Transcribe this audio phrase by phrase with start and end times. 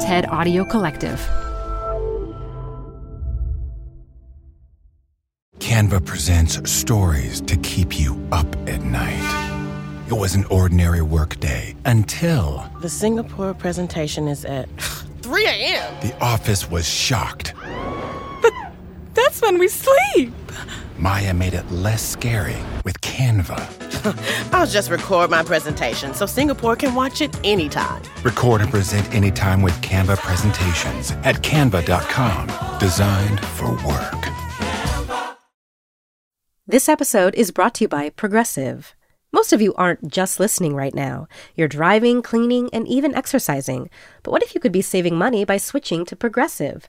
[0.00, 1.18] TED Audio Collective.
[5.58, 10.04] Canva presents stories to keep you up at night.
[10.06, 14.68] It was an ordinary workday until The Singapore presentation is at
[15.22, 15.94] 3 a.m.
[16.00, 17.54] the office was shocked.
[18.40, 18.52] But
[19.14, 20.32] That's when we sleep.
[20.96, 23.87] Maya made it less scary with Canva.
[24.52, 28.02] I'll just record my presentation so Singapore can watch it anytime.
[28.22, 32.78] Record and present anytime with Canva presentations at canva.com.
[32.78, 34.28] Designed for work.
[36.66, 38.94] This episode is brought to you by Progressive.
[39.32, 41.26] Most of you aren't just listening right now.
[41.54, 43.90] You're driving, cleaning, and even exercising.
[44.22, 46.88] But what if you could be saving money by switching to Progressive?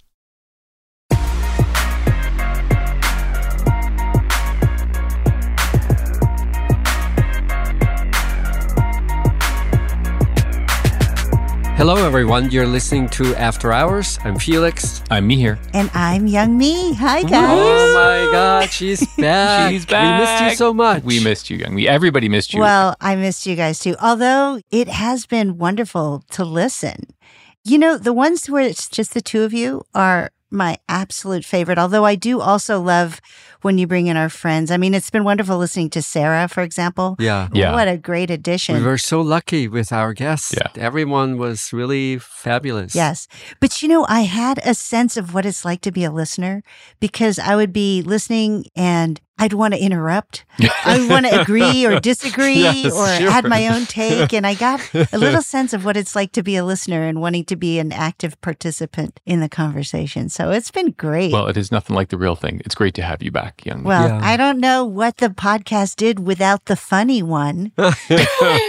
[11.81, 12.51] Hello, everyone.
[12.51, 14.19] You're listening to After Hours.
[14.23, 15.01] I'm Felix.
[15.09, 15.57] I'm Mihir.
[15.73, 16.93] And I'm Youngme.
[16.93, 17.59] Hi, guys.
[17.59, 19.71] Oh my God, she's back.
[19.71, 20.19] She's back.
[20.19, 21.03] We missed you so much.
[21.03, 21.73] We missed you, young.
[21.73, 22.59] We everybody missed you.
[22.61, 23.95] Well, I missed you guys too.
[23.99, 27.15] Although it has been wonderful to listen.
[27.63, 31.79] You know, the ones where it's just the two of you are my absolute favorite.
[31.79, 33.19] Although I do also love
[33.61, 34.71] when you bring in our friends.
[34.71, 37.15] I mean, it's been wonderful listening to Sarah, for example.
[37.19, 37.47] Yeah.
[37.53, 37.73] Yeah.
[37.73, 38.75] What a great addition.
[38.75, 40.53] We were so lucky with our guests.
[40.55, 40.69] Yeah.
[40.75, 42.95] Everyone was really fabulous.
[42.95, 43.27] Yes.
[43.59, 46.63] But you know, I had a sense of what it's like to be a listener
[46.99, 50.45] because I would be listening and I'd want to interrupt.
[50.85, 53.29] I want to agree or disagree Yes, or sure.
[53.29, 54.33] add my own take.
[54.33, 57.19] And I got a little sense of what it's like to be a listener and
[57.19, 60.29] wanting to be an active participant in the conversation.
[60.29, 61.31] So it's been great.
[61.33, 62.61] well, it is nothing like the real thing.
[62.65, 63.83] It's great to have you back, young.
[63.83, 64.19] Well, Yeah.
[64.21, 67.71] I don't know what the podcast did without the funny one.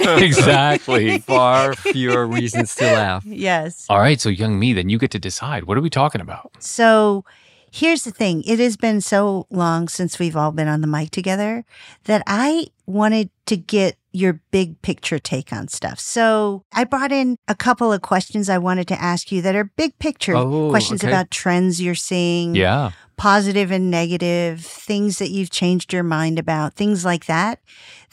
[0.02, 1.18] exactly.
[1.18, 3.24] Far fewer reasons to laugh.
[3.26, 3.86] Yes.
[3.88, 5.64] All right, so Youngme, then you get to decide.
[5.64, 6.52] What are we talking about?
[6.58, 7.24] So
[7.72, 11.10] here's the thing it has been so long since we've all been on the mic
[11.10, 11.64] together
[12.04, 15.98] that I wanted to get your big picture take on stuff.
[15.98, 19.64] So I brought in a couple of questions I wanted to ask you that are
[19.64, 21.10] big picture Oh, questions okay.
[21.10, 22.90] about trends you're seeing, Yeah.
[23.16, 27.60] positive and negative, things that you've changed your mind about, things like that,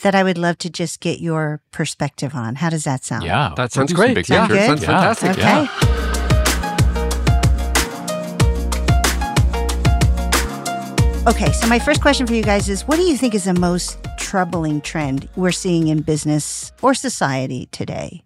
[0.01, 2.55] that I would love to just get your perspective on.
[2.55, 3.25] How does that sound?
[3.25, 3.51] Yeah.
[3.57, 4.15] That sounds great.
[4.15, 4.65] big Yeah, picture.
[4.67, 4.87] sounds Yeah.
[5.15, 5.29] fantastic.
[5.31, 5.41] Okay.
[5.41, 6.18] Yeah.
[11.27, 13.53] Okay, so my first question for you guys is what do you think is the
[13.53, 18.23] most troubling trend we're seeing in business or society today?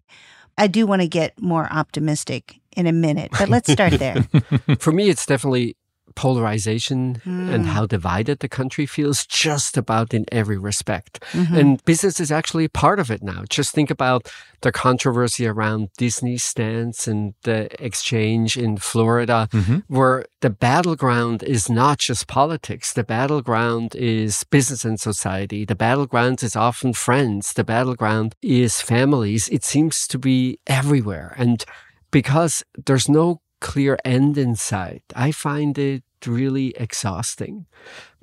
[0.59, 4.21] I do want to get more optimistic in a minute, but let's start there.
[4.79, 5.75] For me, it's definitely
[6.15, 7.67] polarization and Mm.
[7.67, 11.19] how divided the country feels just about in every respect.
[11.33, 11.57] Mhm.
[11.59, 13.43] And business is actually part of it now.
[13.49, 14.29] Just think about
[14.61, 19.83] the controversy around Disney stance and the exchange in Florida, Mhm.
[19.87, 22.93] where the battleground is not just politics.
[22.93, 25.65] The battleground is business and society.
[25.65, 27.53] The battleground is often friends.
[27.53, 29.49] The battleground is families.
[29.49, 31.35] It seems to be everywhere.
[31.37, 31.63] And
[32.11, 37.65] because there's no clear end in sight, I find it really exhausting.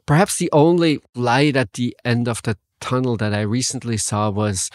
[0.06, 4.70] Perhaps the only light at the end of the tunnel that I recently saw was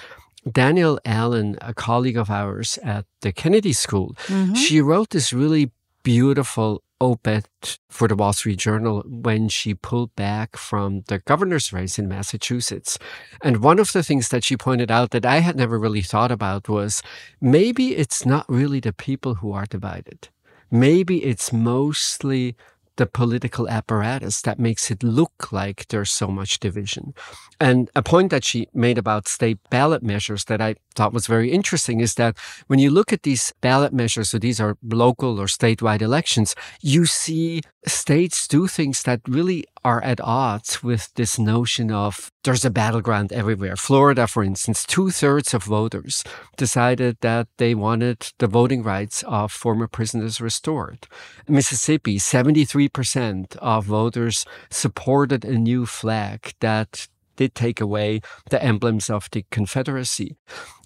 [0.51, 4.15] Danielle Allen, a colleague of ours at the Kennedy School.
[4.27, 4.55] Mhm.
[4.55, 5.71] She wrote this really
[6.03, 7.45] beautiful op-ed
[7.89, 12.97] for the Wall Street Journal when she pulled back from the governor's race in Massachusetts.
[13.43, 16.31] And one of the things that she pointed out that I had never really thought
[16.31, 17.01] about was
[17.41, 20.29] maybe it's not really the people who are divided.
[20.71, 22.55] Maybe it's mostly
[22.97, 27.13] the political apparatus that makes it look like there's so much division.
[27.59, 31.51] And a point that she made about state ballot measures that I thought was very
[31.51, 32.37] interesting is that
[32.67, 37.05] when you look at these ballot measures, so these are local or statewide elections, you
[37.05, 42.69] see states do things that really are at odds with this notion of there's a
[42.69, 43.75] battleground everywhere.
[43.75, 46.23] Florida, for instance, two thirds of voters
[46.57, 51.07] decided that they wanted the voting rights of former prisoners restored.
[51.47, 59.29] Mississippi, 73% of voters supported a new flag that did take away the emblems of
[59.31, 60.35] the Confederacy.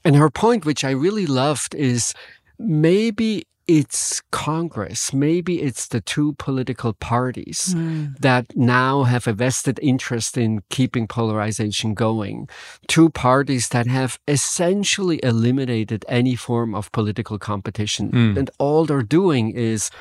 [0.03, 2.13] And her point, which I really loved, is
[2.57, 8.17] maybe it's Congress, maybe it's the two political parties Mm.
[8.19, 12.49] that now have a vested interest in keeping polarization going.
[12.87, 18.11] Two parties that have essentially eliminated any form of political competition.
[18.11, 18.37] Mm.
[18.39, 19.91] And all they're doing is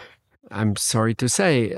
[0.50, 1.72] I'm sorry to say,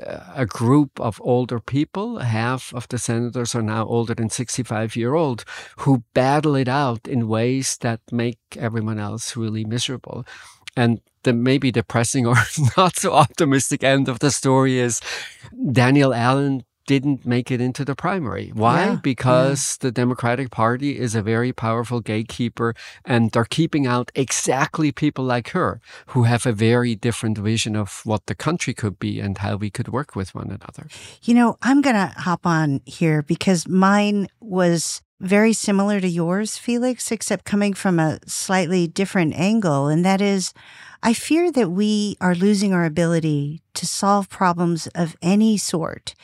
[0.45, 5.15] a group of older people, half of the senators are now older than 65 year
[5.15, 5.45] old,
[5.79, 10.25] who battle it out in ways that make everyone else really miserable.
[10.77, 12.37] And the maybe depressing or
[12.77, 15.01] not so optimistic end of the story is
[15.73, 18.51] Danielle Allen didn't make it into the primary.
[18.53, 18.85] Why?
[18.85, 22.75] Yeah, because the Democratic Party is a very powerful gatekeeper
[23.05, 28.01] and they're keeping out exactly people like her who have a very different vision of
[28.05, 30.89] what the country could be and how we could work with one another.
[31.23, 36.57] You know, I'm going to hop on here because mine was very similar to yours,
[36.57, 39.87] Felix, except coming from a slightly different angle.
[39.89, 40.55] And that is,
[41.03, 46.15] I fear that we are losing our ability to solve problems of any sort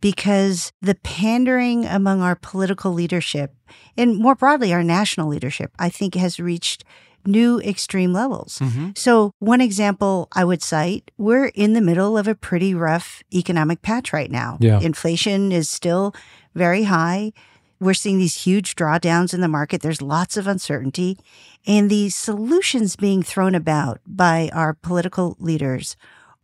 [0.00, 3.54] because the pandering among our political leadership
[3.96, 6.84] and more broadly our national leadership, I think has reached
[7.26, 8.58] new extreme levels.
[8.60, 8.90] Mm-hmm.
[8.96, 13.82] So, one example I would cite we're in the middle of a pretty rough economic
[13.82, 14.56] patch right now.
[14.60, 14.80] Yeah.
[14.80, 16.14] Inflation is still
[16.54, 17.32] very high.
[17.80, 19.82] We're seeing these huge drawdowns in the market.
[19.82, 21.18] There's lots of uncertainty.
[21.66, 25.96] And the solutions being thrown about by our political leaders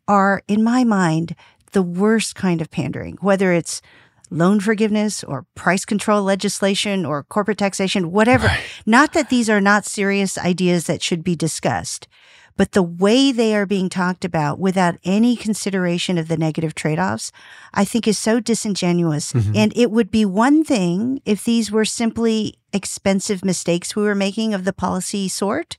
[0.06, 1.34] are, in my mind,
[1.72, 3.82] the worst kind of pandering, whether it's
[4.30, 8.50] loan forgiveness or price control legislation or corporate taxation, whatever.
[8.86, 12.08] Not that these are not serious ideas that should be discussed,
[12.56, 16.98] but the way they are being talked about without any consideration of the negative trade
[16.98, 17.32] offs,
[17.72, 19.32] I think is so disingenuous.
[19.34, 24.54] And it would be one thing if these were simply expensive mistakes we were making
[24.54, 25.76] of the policy sort,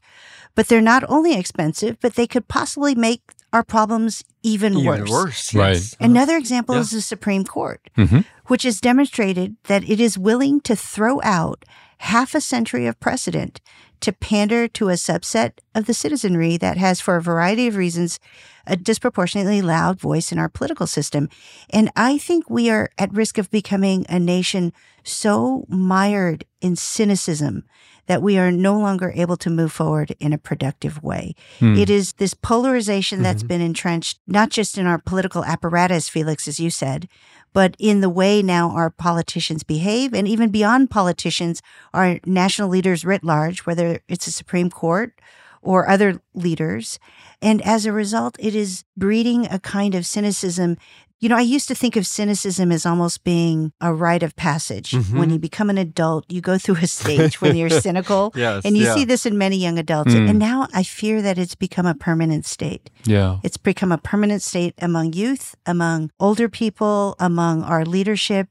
[0.53, 3.21] but they're not only expensive, but they could possibly make
[3.53, 5.53] our problems even, Even worse.
[5.53, 5.73] Right.
[5.73, 5.95] yes.
[5.99, 6.81] Another example Yeah.
[6.81, 8.25] is the Supreme Court, Mhm.
[8.47, 11.63] which has demonstrated that it is willing to throw out
[11.99, 13.61] half a century of precedent
[14.01, 18.19] to pander to a subset of the citizenry that has, for a variety of reasons,
[18.67, 21.29] a disproportionately loud voice in our political system.
[21.69, 27.63] And I think we are at risk of becoming a nation so mired in cynicism
[28.07, 31.35] that we are no longer able to move forward in a productive way.
[31.59, 31.75] Hmm.
[31.75, 36.59] It is this polarization that's been entrenched, not just in our political apparatus, Felix, as
[36.59, 37.07] you said,
[37.55, 41.61] but in the way now our politicians behave, and even beyond politicians,
[41.93, 45.13] our national leaders writ large, whether it's the Supreme Court
[45.61, 46.99] or other leaders.
[47.41, 50.75] And as a result, it is breeding a kind of cynicism.
[51.21, 54.93] You know, I used to think of cynicism as almost being a rite of passage.
[55.13, 58.33] When you become an adult, you go through a stage when you're cynical.
[58.35, 58.95] Yes, and you yeah.
[58.95, 60.13] see this in many young adults.
[60.13, 60.29] Mm.
[60.29, 62.89] And now I fear that it's become a permanent state.
[63.05, 63.39] Yeah.
[63.43, 68.49] It's become a permanent state among youth, among older people, among our leadership.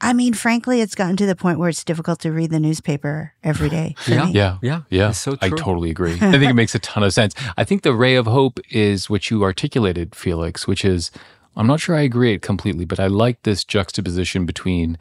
[0.00, 3.32] I mean, frankly, it's gotten to the point where it's difficult to read the newspaper
[3.42, 3.94] every day.
[3.96, 4.28] for Yeah.
[4.28, 4.58] Yeah.
[4.60, 4.80] Yeah.
[4.90, 5.08] Yeah.
[5.10, 6.12] It's so I totally agree.
[6.20, 7.34] I think it makes a ton of sense.
[7.56, 11.10] I think the ray of hope is what you articulated, Felix, which is
[11.56, 14.98] I'm not sure I agree it completely, but I like this juxtaposition between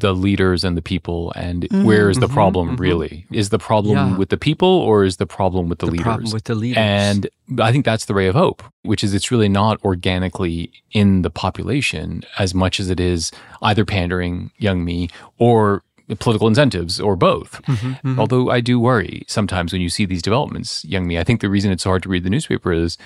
[0.00, 1.84] the leaders and the people and mm-hmm.
[1.84, 2.34] where is the mm-hmm.
[2.34, 2.82] problem mm-hmm.
[2.82, 3.26] really?
[3.30, 4.16] Is the problem Yeah.
[4.16, 6.04] with the people or is the problem with the, The leaders?
[6.04, 6.78] problem with the leaders.
[6.78, 7.28] And
[7.60, 11.30] I think that's the ray of hope, which is it's really not organically in the
[11.30, 13.30] population as much as it is
[13.62, 15.82] either pandering Youngme or
[16.18, 17.62] political incentives or both.
[17.62, 21.18] Mm-hmm, Although I do worry sometimes when you see these developments, Youngme.
[21.18, 22.98] I think the reason it's hard to read the newspaper is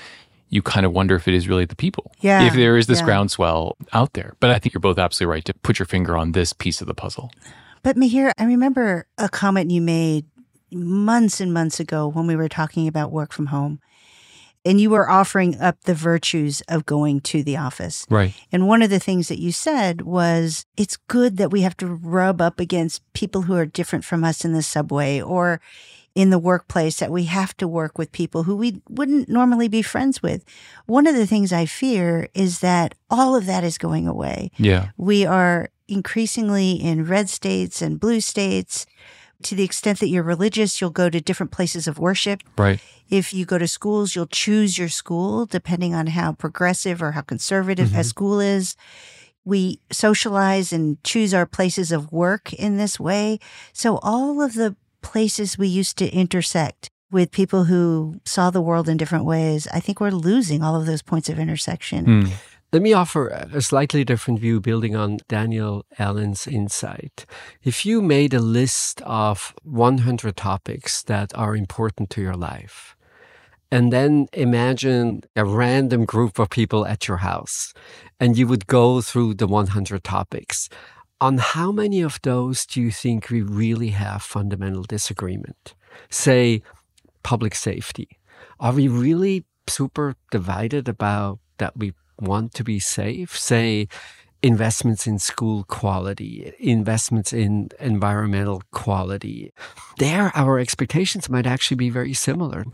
[0.50, 2.12] you kind of wonder if it is really the people.
[2.20, 3.04] Yeah, If there is this yeah.
[3.04, 4.34] groundswell out there.
[4.40, 6.86] But I think you're both absolutely right to put your finger on this piece of
[6.86, 7.30] the puzzle.
[7.82, 10.26] But Mihir, I remember a comment you made
[10.72, 13.80] months and months ago when we were talking about work from home.
[14.64, 18.04] And you were offering up the virtues of going to the office.
[18.10, 18.34] Right.
[18.50, 21.86] And one of the things that you said was it's good that we have to
[21.86, 25.60] rub up against people who are different from us in the subway or
[26.14, 29.82] in the workplace, that we have to work with people who we wouldn't normally be
[29.82, 30.44] friends with.
[30.86, 34.50] One of the things I fear is that all of that is going away.
[34.58, 34.90] Yeah.
[34.96, 38.86] We are increasingly in red states and blue states.
[39.44, 42.42] To the extent that you're religious, you'll go to different places of worship.
[42.56, 42.80] Right.
[43.08, 47.20] If you go to schools, you'll choose your school depending on how progressive or how
[47.20, 48.02] conservative a mm-hmm.
[48.02, 48.74] school is.
[49.44, 53.38] We socialize and choose our places of work in this way.
[53.72, 58.88] So all of the places we used to intersect with people who saw the world
[58.88, 62.04] in different ways, I think we're losing all of those points of intersection.
[62.04, 62.32] Hmm.
[62.70, 67.24] Let me offer a slightly different view building on Danielle Allen's insight.
[67.62, 72.94] If you made a list of 100 topics that are important to your life,
[73.70, 77.74] And then imagine a random group of people at your house,
[78.18, 80.70] and you would go through the 100 topics.
[81.20, 85.74] On how many of those do you think we really have fundamental disagreement?
[86.10, 86.62] Say,
[87.22, 88.08] public safety.
[88.60, 93.36] Are we really super divided about that we want to be safe?
[93.36, 93.88] Say,
[94.42, 99.52] investments in school quality, investments in environmental quality.
[99.98, 102.64] There, our expectations might actually be very similar.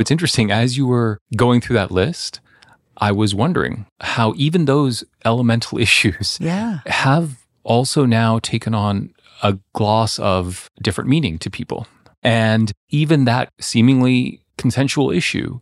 [0.00, 2.40] It's interesting, as you were going through that list,
[2.96, 6.80] I was wondering how even those elemental issues Yeah.
[6.86, 11.86] have also now taken on a gloss of different meaning to people.
[12.22, 15.58] And even that seemingly consensual issue,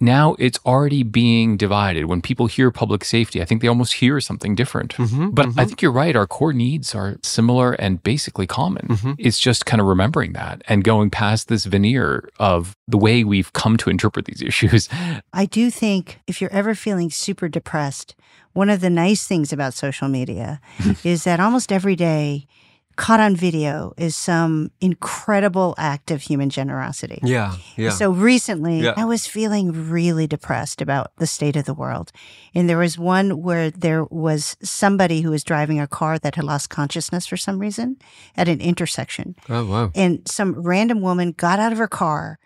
[0.00, 2.04] now it's already being divided.
[2.04, 4.94] When people hear public safety, I think they almost hear something different.
[4.96, 6.14] Mm-hmm, but I think you're right.
[6.14, 8.88] Our core needs are similar and basically common.
[8.88, 9.12] Mm-hmm.
[9.18, 13.52] It's just kind of remembering that and going past this veneer of the way we've
[13.52, 14.88] come to interpret these issues.
[15.32, 18.14] I do think if you're ever feeling super depressed,
[18.56, 20.60] one of the nice things about social media
[21.04, 22.46] is that almost every day,
[22.96, 27.20] caught on video is some incredible act of human generosity.
[27.22, 27.90] Yeah, yeah.
[27.90, 28.94] So recently, Yeah.
[28.96, 32.10] I was feeling really depressed about the state of the world.
[32.54, 36.44] And there was one where there was somebody who was driving a car that had
[36.44, 37.98] lost consciousness for some reason
[38.34, 39.36] at an intersection.
[39.50, 39.90] oh, wow.
[39.94, 42.38] And some random woman got out of her car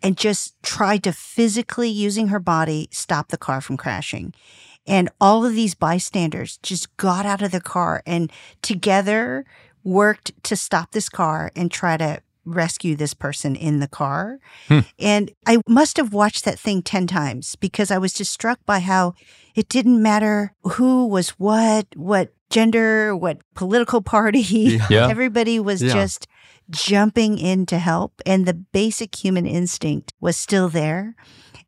[0.00, 4.32] and just tried to physically, using her body, stop the car from crashing.
[4.88, 9.44] And all of these bystanders just got out of the car and together
[9.84, 14.38] worked to stop this car and try to rescue this person in the car.
[14.68, 14.80] Hmm.
[14.98, 18.80] And I must have watched that thing 10 times because I was just struck by
[18.80, 19.12] how
[19.54, 24.40] it didn't matter who was what, what gender, what political party.
[24.88, 25.08] Yeah.
[25.10, 25.92] Everybody was Yeah.
[25.92, 26.26] just
[26.70, 28.20] jumping in to help.
[28.24, 31.14] And the basic human instinct was still there.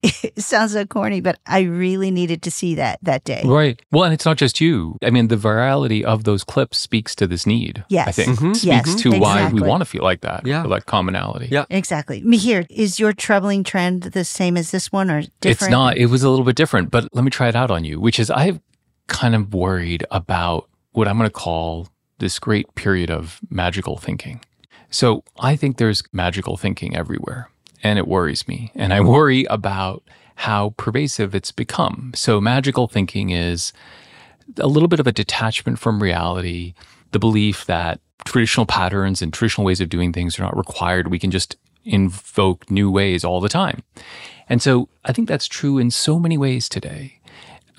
[0.23, 3.43] It sounds so corny, but I really needed to see that that day.
[3.45, 3.81] Right.
[3.91, 4.97] Well, and it's not just you.
[5.05, 7.85] I mean, the virality of those clips speaks to this need.
[7.89, 8.07] Yes.
[8.07, 8.17] I Yes.
[8.17, 8.57] think Mhm.
[8.57, 10.47] speaks Yes, to why we want to feel like that.
[10.47, 10.63] Yeah.
[10.63, 11.49] Like commonality.
[11.51, 11.65] Yeah.
[11.69, 12.23] Exactly.
[12.23, 15.63] Mihir, is your troubling trend the same as this one or different?
[15.63, 15.97] It's not.
[15.99, 18.19] It was a little bit different, but let me try it out on you, which
[18.19, 18.61] is I've
[19.07, 21.89] kind of worried about what I'm going to call
[22.19, 24.41] this great period of magical thinking.
[24.91, 27.49] So I think there's magical thinking everywhere,
[27.83, 28.73] and it worries me.
[28.75, 30.03] And I worry about
[30.37, 32.13] how pervasive it's become.
[32.15, 33.73] So magical thinking is
[34.59, 36.75] a little bit of a detachment from reality,
[37.13, 41.09] the belief that traditional patterns and traditional ways of doing things are not required.
[41.09, 43.83] We can just invoke new ways all the time.
[44.49, 47.20] And so I think that's true in so many ways today.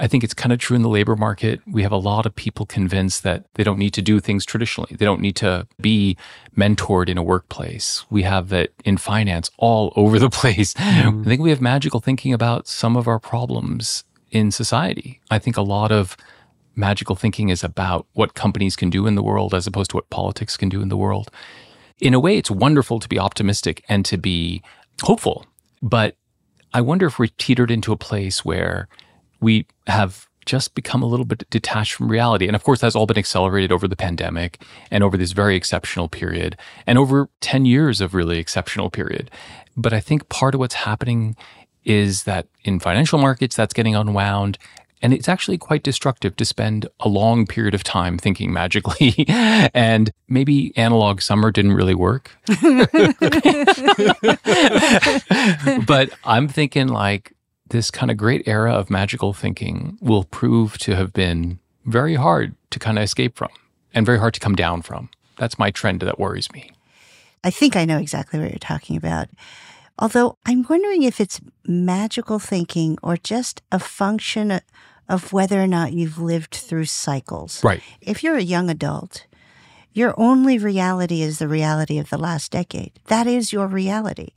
[0.02, 1.62] I think it's kind of true in the labor market.
[1.68, 4.96] We have a lot of people convinced that they don't need to do things traditionally.
[4.96, 6.18] They don't need to be
[6.58, 8.04] mentored in a workplace.
[8.10, 10.74] We have that in finance all over the place.
[10.74, 11.22] Mm-hmm.
[11.22, 15.22] I think we have magical thinking about some of our problems in society.
[15.30, 16.18] I think a lot of
[16.76, 20.10] magical thinking is about what companies can do in the world as opposed to what
[20.10, 21.30] politics can do in the world.
[22.00, 24.64] In a way, it's wonderful to be optimistic and to be
[25.04, 25.46] hopeful.
[25.84, 26.16] But
[26.74, 28.88] I wonder if we're teetered into a place where
[29.42, 32.48] we have just become a little bit detached from reality.
[32.48, 36.10] And of course, that's all been accelerated over the pandemic and over this very exceptional
[36.10, 36.58] period
[36.88, 39.30] and over 10 years of really exceptional period.
[39.78, 41.36] But I think part of what's happening
[41.84, 44.58] is that in financial markets, that's getting unwound.
[45.04, 49.26] And it's actually quite destructive to spend a long period of time thinking magically.
[49.74, 52.38] and maybe analog summer didn't really work.
[55.88, 57.34] but I'm thinking like
[57.72, 62.56] this kind of great era of magical thinking will prove to have been very hard
[62.70, 63.50] to kind of escape from
[63.94, 65.10] and very hard to come down from.
[65.38, 66.72] That's my trend that worries me.
[67.44, 69.30] I think I know exactly what you're talking about.
[69.98, 74.62] Although I'm wondering if it's magical thinking or just a function
[75.10, 77.64] of whether or not you've lived through cycles.
[77.64, 77.82] Right.
[78.00, 79.26] If you're a young adult,
[79.94, 82.94] your only reality is the reality of the last decade.
[83.08, 84.30] That is your reality.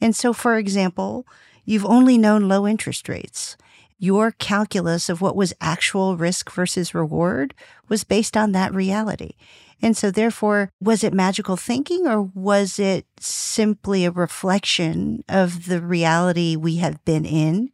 [0.00, 1.26] And so, for example,
[1.64, 3.56] you've only known low interest rates.
[3.98, 7.54] Your calculus of what was actual risk versus reward
[7.88, 9.34] was based on that reality.
[9.80, 15.80] And so, therefore, was it magical thinking or was it simply a reflection of the
[15.80, 17.70] reality we have been in?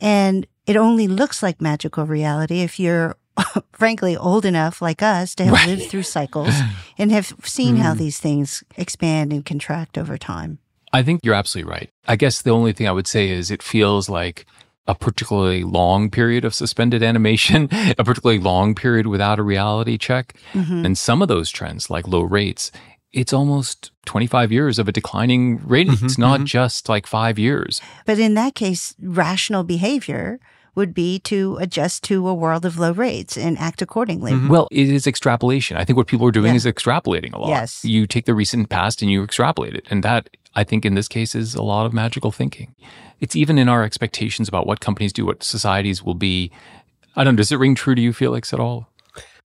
[0.00, 3.16] And it only looks like magical reality if you're,
[3.72, 6.54] frankly, old enough like us to have lived through cycles
[6.98, 7.98] and have seen how hmm.
[7.98, 10.58] these things expand and contract over time.
[10.96, 11.90] I think you're absolutely right.
[12.08, 14.46] I guess the only thing I would say is it feels like
[14.86, 20.34] a particularly long period of suspended animation, a particularly long period without a reality check.
[20.54, 22.72] And some of those trends, like low rates,
[23.12, 25.94] it's almost 25 years of a declining rating.
[25.96, 26.44] Mhm, it's not mhm.
[26.46, 27.80] just like five years.
[28.06, 30.38] But in that case, rational behavior
[30.76, 34.32] would be to adjust to a world of low rates and act accordingly.
[34.32, 34.48] Mhm.
[34.48, 35.76] Well, it is extrapolation.
[35.78, 36.56] I think what people are doing Yeah.
[36.56, 37.48] is extrapolating a lot.
[37.48, 37.84] Yes.
[37.84, 39.86] You take the recent past and you extrapolate it.
[39.90, 42.74] And that, I think, in this case, is a lot of magical thinking.
[43.20, 46.50] It's even in our expectations about what companies do, what societies will be.
[47.14, 47.38] I don't know.
[47.38, 48.88] Does it ring true to you, Felix, at all?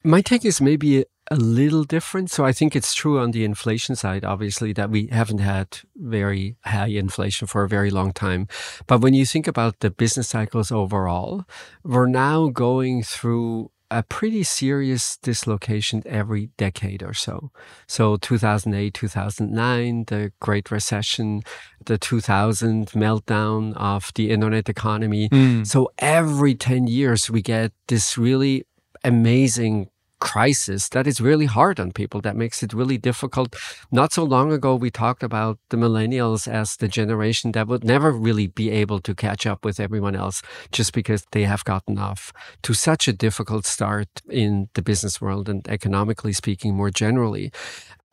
[0.03, 2.31] My take is maybe a little different.
[2.31, 6.55] So I think it's true on the inflation side, obviously, that we haven't had very
[6.65, 8.47] high inflation for a very long time.
[8.87, 11.45] But when you think about the business cycles overall,
[11.83, 17.51] we're now going through a pretty serious dislocation every decade or so.
[17.87, 21.41] So 2008, 2009, the Great Recession,
[21.85, 25.27] the 2000 meltdown of the internet economy.
[25.27, 25.63] Hmm.
[25.65, 28.65] So every 10 years, we get this really
[29.03, 29.89] amazing
[30.21, 33.55] crisis that is really hard on people that makes it really difficult.
[33.91, 38.11] Not so long ago we talked about the millennials as the generation that would never
[38.11, 42.31] really be able to catch up with everyone else just because they have gotten off
[42.61, 47.51] to such a difficult start in the business world and economically speaking more generally.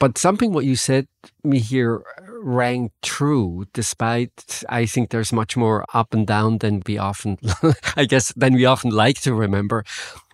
[0.00, 1.09] But something what you said
[1.45, 2.03] Mihir
[2.41, 7.37] rang true despite i think there's much more up and down than we often
[7.97, 9.85] i guess than we often like to remember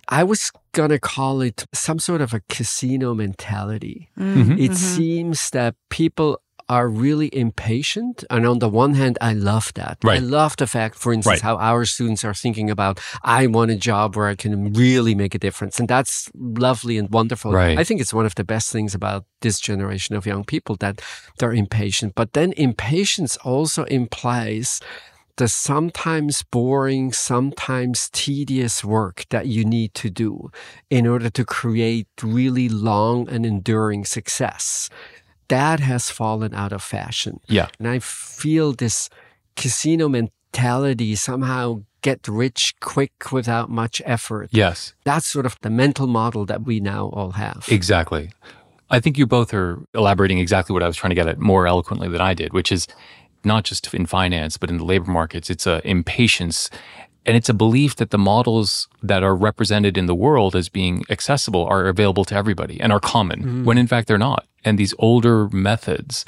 [0.07, 4.09] I was going to call it some sort of a casino mentality.
[4.17, 4.59] Mhm.
[4.59, 8.23] It seems that people are really impatient.
[8.31, 9.99] And on the one hand, I love that.
[10.03, 11.41] I love the fact, for instance, Right.
[11.43, 15.35] how our students are thinking about, I want a job where I can really make
[15.35, 15.79] a difference.
[15.79, 17.51] And that's lovely and wonderful.
[17.51, 17.77] Right.
[17.77, 21.01] I think it's one of the best things about this generation of young people that
[21.37, 22.13] they're impatient.
[22.15, 24.79] But then impatience also implies
[25.37, 30.49] the sometimes boring, sometimes tedious work that you need to do
[30.89, 34.89] in order to create really long and enduring success.
[35.49, 37.39] That has fallen out of fashion.
[37.47, 37.67] Yeah.
[37.79, 39.09] And I feel this
[39.55, 44.49] casino mentality somehow get rich quick without much effort.
[44.51, 44.93] Yes.
[45.03, 47.65] That's sort of the mental model that we now all have.
[47.67, 48.31] Exactly.
[48.89, 51.65] I think you both are elaborating exactly what I was trying to get at more
[51.67, 52.87] eloquently than I did, which is
[53.45, 55.49] not just in finance, but in the labor markets.
[55.49, 56.69] It's a impatience
[57.25, 61.03] and it's a belief that the models that are represented in the world as being
[61.09, 63.65] accessible are available to everybody and are common mm-hmm.
[63.65, 64.45] when in fact they're not.
[64.63, 66.25] And these older methods,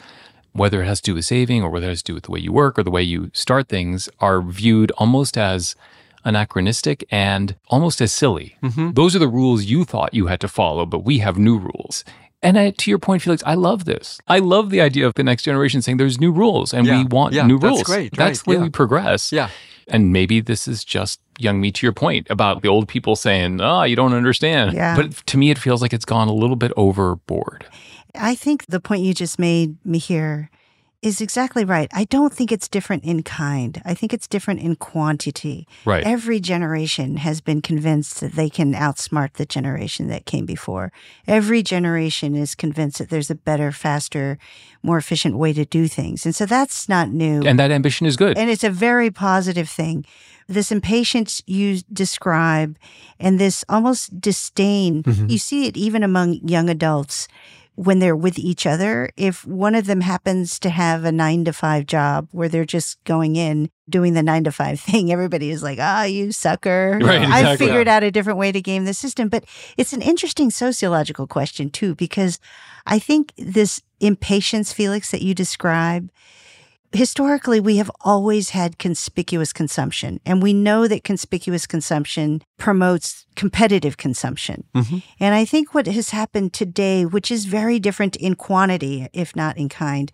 [0.54, 2.32] whether it has to do with saving or whether it has to do with the
[2.32, 5.76] way you work or the way you start things, are viewed almost as
[6.24, 8.58] anachronistic and almost as silly.
[8.64, 8.92] Mm-hmm.
[8.92, 12.04] Those are the rules you thought you had to follow, but we have new rules.
[12.44, 14.20] And I, to your point, Felix, I love this.
[14.28, 17.06] I love the idea of the next generation saying there's new rules and Yeah, we
[17.06, 17.84] want yeah, new that's rules.
[17.84, 18.64] great, That's right, when yeah.
[18.66, 19.32] we progress.
[19.32, 19.50] Yeah.
[19.88, 23.60] And maybe this is just young me to your point about the old people saying,
[23.62, 24.74] oh, you don't understand.
[24.74, 24.96] Yeah.
[24.96, 27.66] But to me, it feels like it's gone a little bit overboard.
[28.14, 30.50] I think the point you just made Mihir
[31.02, 31.90] is exactly right.
[31.94, 33.82] I don't think it's different in kind.
[33.86, 35.68] I think it's different in quantity.
[35.86, 36.04] Right.
[36.04, 40.92] Every generation has been convinced that they can outsmart the generation that came before.
[41.28, 44.40] Every generation is convinced that there's a better, faster,
[44.82, 46.26] more efficient way to do things.
[46.26, 47.44] And so that's not new.
[47.46, 48.38] And that ambition is good.
[48.38, 50.04] And it's a very positive thing.
[50.48, 52.78] This impatience you describe
[53.20, 55.28] and this almost disdain, mm-hmm.
[55.30, 57.28] you see it even among young adults
[57.78, 59.12] when they're with each other.
[59.16, 63.02] If one of them happens to have a nine to five job where they're just
[63.04, 67.00] going in, doing the nine to five thing, everybody is like, ah, you sucker.
[67.08, 67.68] Right, I exactly.
[67.68, 69.30] figured out a different way to game the system.
[69.30, 69.46] But
[69.78, 72.40] it's an interesting sociological question, too, because
[72.88, 76.10] I think this impatience, Felix, that you describe,
[76.94, 83.98] historically we have always had conspicuous consumption and we know that conspicuous consumption promotes competitive
[83.98, 84.98] consumption mm-hmm.
[85.20, 89.58] and i think what has happened today which is very different in quantity if not
[89.58, 90.12] in kind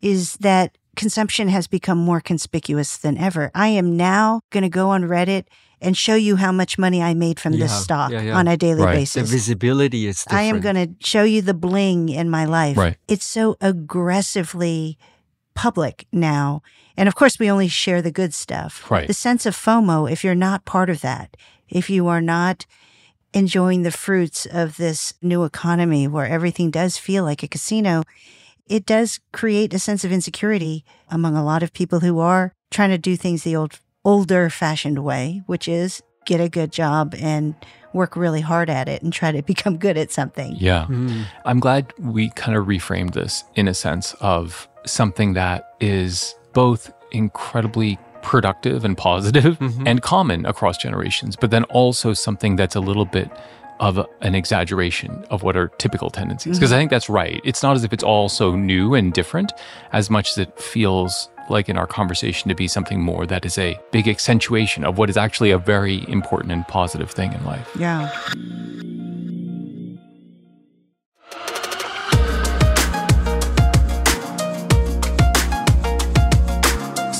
[0.00, 4.90] is that consumption has become more conspicuous than ever i am now going to go
[4.90, 5.44] on reddit
[5.80, 8.36] and show you how much money i made from this stock yeah, yeah.
[8.36, 8.92] on a daily Right.
[8.92, 10.40] The The basis visibility is different.
[10.40, 12.76] I am going to show you the bling in my life.
[12.76, 12.96] Right.
[13.06, 14.98] It's so aggressively
[15.54, 16.62] public now.
[16.96, 18.90] And of course, we only share the good stuff.
[18.90, 19.06] Right.
[19.06, 21.36] The sense of FOMO, if you're not part of that,
[21.68, 22.66] if you are not
[23.32, 28.04] enjoying the fruits of this new economy where everything does feel like a casino,
[28.66, 32.90] it does create a sense of insecurity among a lot of people who are trying
[32.90, 37.54] to do things the old, older fashioned way, which is get a good job and
[37.92, 40.56] work really hard at it and try to become good at something.
[40.56, 40.86] Yeah.
[40.88, 41.26] Mm.
[41.44, 46.92] I'm glad we kind of reframed this in a sense of something that is both
[47.12, 49.86] incredibly productive and positive Mhm.
[49.86, 53.30] and common across generations, but then also something that's a little bit
[53.80, 56.58] of an exaggeration of what are typical tendencies.
[56.58, 57.40] Because I think that's right.
[57.44, 59.52] It's not as if it's all so new and different
[59.92, 63.58] as much as it feels like in our conversation to be something more that is
[63.58, 67.68] a big accentuation of what is actually a very important and positive thing in life.
[67.78, 68.08] Yeah.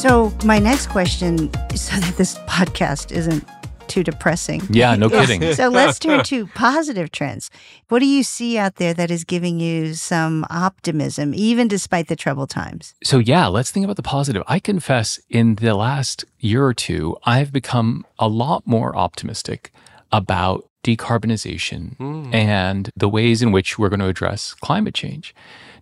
[0.05, 3.43] So, my next question, so that this podcast isn't
[3.89, 4.61] too depressing.
[4.69, 5.41] Yeah, no kidding.
[5.55, 7.51] So, let's turn to positive trends.
[7.89, 12.17] What do you see out there that is giving you some optimism, even despite the
[12.17, 12.93] troubled times?
[13.03, 14.43] So, yeah, let's think about the positive.
[14.47, 19.73] I confess in the last year or two, I've become a lot more optimistic
[20.13, 22.33] about decarbonization hmm.
[22.33, 25.35] and the ways in which we're going to address climate change.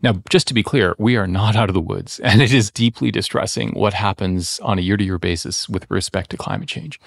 [0.03, 2.71] Now, just to be clear, we are not out of the woods, and it is
[2.71, 6.99] deeply distressing what happens on a year to year basis with respect to climate change.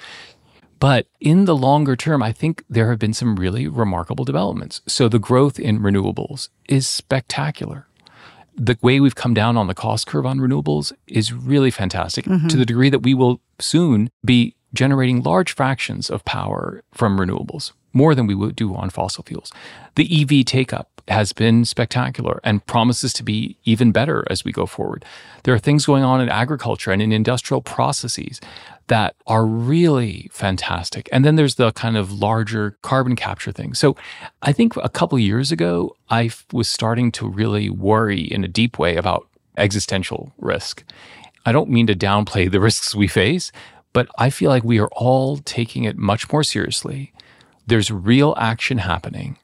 [0.79, 4.81] But in the longer term, I think there have been some really remarkable developments.
[4.87, 7.87] So the growth in renewables is spectacular.
[8.57, 12.47] The way we've come down on the cost curve on renewables is really fantastic mm-hmm.
[12.47, 17.71] to the degree that we will soon be generating large fractions of power from renewables,
[17.93, 19.51] more than we would do on fossil fuels.
[19.95, 24.51] The EV take up has been spectacular and promises to be even better as we
[24.51, 25.05] go forward.
[25.43, 28.41] There are things going on in agriculture and in industrial processes
[28.87, 31.09] that are really fantastic.
[31.11, 33.73] And then there's the kind of larger carbon capture thing.
[33.73, 33.95] So
[34.41, 38.77] I think a couple years ago, I was starting to really worry in a deep
[38.77, 40.83] way about existential risk.
[41.45, 43.51] I don't mean to downplay the risks we face,
[43.95, 47.13] but I feel like we are all taking it much more seriously.
[47.65, 49.37] There's real action happening.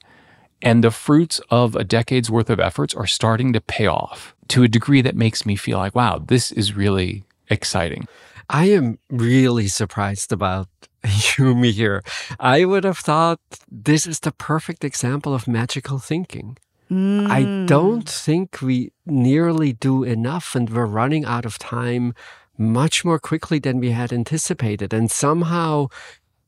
[0.62, 4.64] And the fruits of a decade's worth of efforts are starting to pay off to
[4.64, 8.10] a degree that makes me feel like, wow, this is really exciting.
[8.50, 10.68] I am really surprised about
[11.06, 12.04] Yumi here.
[12.38, 13.40] I would have thought
[13.72, 16.58] this is the perfect example of magical thinking.
[16.92, 17.68] I hmm.
[17.68, 22.14] don't think we nearly do enough, and we're running out of time
[22.62, 24.93] much more quickly than we had anticipated.
[24.93, 25.88] And somehow,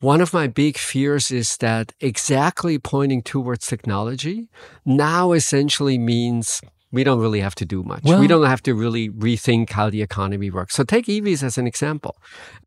[0.00, 4.48] one of my big fears is that exactly pointing towards technology
[4.84, 6.60] now essentially means
[6.92, 8.04] we don't really have to do much.
[8.04, 10.74] Well- we don't have to really rethink how the economy works.
[10.74, 12.16] So take EVs as an example.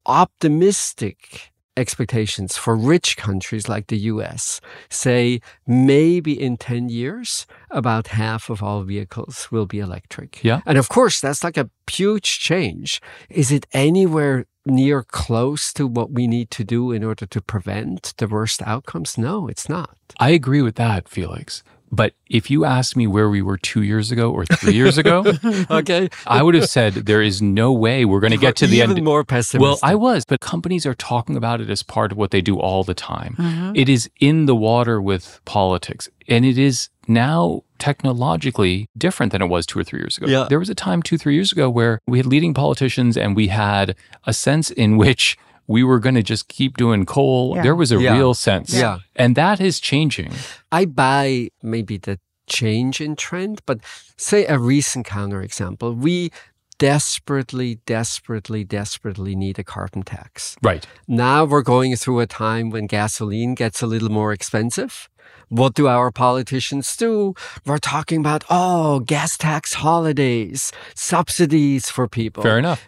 [0.06, 4.60] Optimistic expectations for rich countries like the US
[4.90, 10.44] say maybe in 10 years, about half of all vehicles will be electric.
[10.44, 10.62] Yeah.
[10.66, 13.02] And of course, that's like a huge change.
[13.30, 18.14] Is it anywhere near close to what we need to do in order to prevent
[18.18, 19.18] the worst outcomes?
[19.18, 19.96] No, it's not.
[20.20, 21.64] I agree with that, Felix.
[21.92, 25.24] But if you asked me where we were two years ago or three years ago,
[25.72, 26.10] Okay.
[26.26, 28.92] I would have said there is no way we're going to get to the end.
[28.92, 29.06] Even end.
[29.06, 29.62] more pessimistic.
[29.62, 32.60] Well, I was, but companies are talking about it as part of what they do
[32.60, 33.36] all the time.
[33.38, 33.76] Mm-hmm.
[33.76, 39.48] It is in the water with politics, and it is now technologically different than it
[39.48, 40.28] was two or three years ago.
[40.28, 40.48] Yeah.
[40.50, 43.48] There was a time two, three years ago where we had leading politicians and we
[43.48, 43.96] had
[44.26, 47.54] a sense in which we were going to just keep doing coal.
[47.56, 47.64] Yeah.
[47.64, 48.14] There was a Yeah.
[48.16, 48.74] real sense.
[48.74, 49.00] Yeah.
[49.16, 50.32] And that is changing.
[50.72, 53.80] I buy maybe the change in trend, but
[54.16, 55.96] say a recent counterexample.
[55.98, 56.32] We
[56.80, 60.56] desperately, desperately, desperately need a carbon tax.
[60.62, 60.86] Right.
[61.08, 65.10] Now we're going through a time when gasoline gets a little more expensive.
[65.50, 67.34] What do our politicians do?
[67.66, 72.44] We're talking about, oh, gas tax holidays, subsidies for people.
[72.44, 72.88] Fair enough.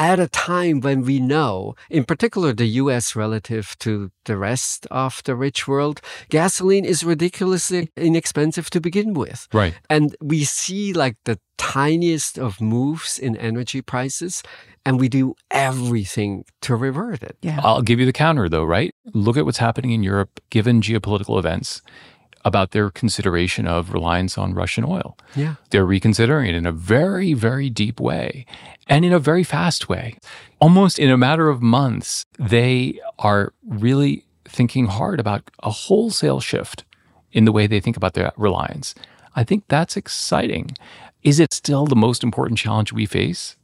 [0.00, 5.22] At a time when we know, in particular the US relative to the rest of
[5.24, 9.46] the rich world, gasoline is ridiculously inexpensive to begin with.
[9.52, 9.74] Right.
[9.90, 14.42] And we see like the tiniest of moves in energy prices,
[14.86, 17.36] and we do everything to revert it.
[17.42, 17.60] Yeah.
[17.62, 18.94] I'll give you the counter though, right?
[19.12, 21.82] Look at what's happening in Europe given geopolitical events
[22.44, 25.16] about their consideration of reliance on Russian oil.
[25.34, 25.56] Yeah.
[25.70, 28.46] They're reconsidering it in a very, very deep way
[28.88, 30.16] and in a very fast way.
[30.60, 36.84] Almost in a matter of months, they are really thinking hard about a wholesale shift
[37.32, 38.94] in the way they think about their reliance.
[39.36, 40.72] I think that's exciting.
[41.22, 43.56] Is it still the most important challenge we face?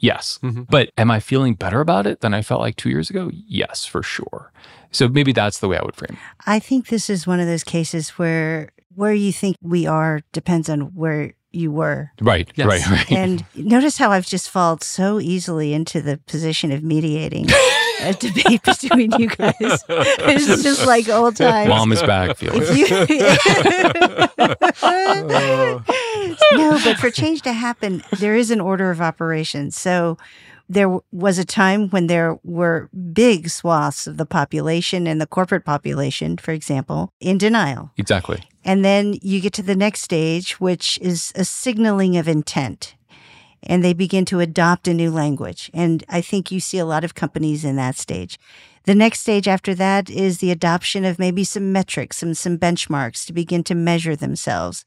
[0.00, 0.38] Yes.
[0.42, 0.62] Mm-hmm.
[0.68, 3.30] But am I feeling better about it than I felt like two years ago?
[3.46, 4.50] Yes, for sure.
[4.90, 6.18] So maybe that's the way I would frame it.
[6.46, 10.68] I think this is one of those cases where where you think we are depends
[10.68, 12.10] on where you were.
[12.20, 12.66] Right, Yes.
[12.66, 13.12] right, right.
[13.12, 17.46] And notice how I've just fallen so easily into the position of mediating
[18.00, 19.84] a debate between you guys.
[19.88, 21.68] It's just like old times.
[21.68, 22.70] Mom is back, Felix.
[26.52, 29.76] no, but for change to happen, there is an order of operations.
[29.76, 30.18] So
[30.68, 35.64] there was a time when there were big swaths of the population and the corporate
[35.64, 37.90] population, for example, in denial.
[37.96, 38.42] Exactly.
[38.64, 42.94] And then you get to the next stage, which is a signaling of intent.
[43.62, 45.70] And they begin to adopt a new language.
[45.74, 48.38] And I think you see a lot of companies in that stage.
[48.84, 53.26] The next stage after that is the adoption of maybe some metrics, some, some benchmarks
[53.26, 54.86] to begin to measure themselves.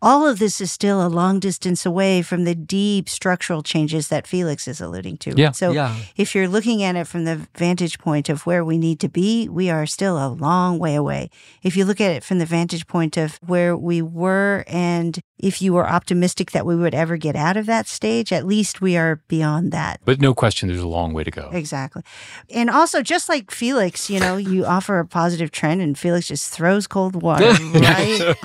[0.00, 4.26] All of this is still a long distance away from the deep structural changes that
[4.26, 5.34] Felix is alluding to.
[5.36, 5.50] Yeah.
[5.52, 5.94] So Yeah.
[6.16, 9.48] if you're looking at it from the vantage point of where we need to be,
[9.50, 11.28] we are still a long way away.
[11.62, 15.60] If you look at it from the vantage point of where we were and if
[15.60, 18.96] you were optimistic that we would ever get out of that stage, at least we
[18.96, 20.00] are beyond that.
[20.04, 21.50] But no question, there's a long way to go.
[21.52, 22.02] Exactly.
[22.50, 26.52] And also, just like Felix, you know, you offer a positive trend and Felix just
[26.52, 27.44] throws cold water
[27.74, 28.36] right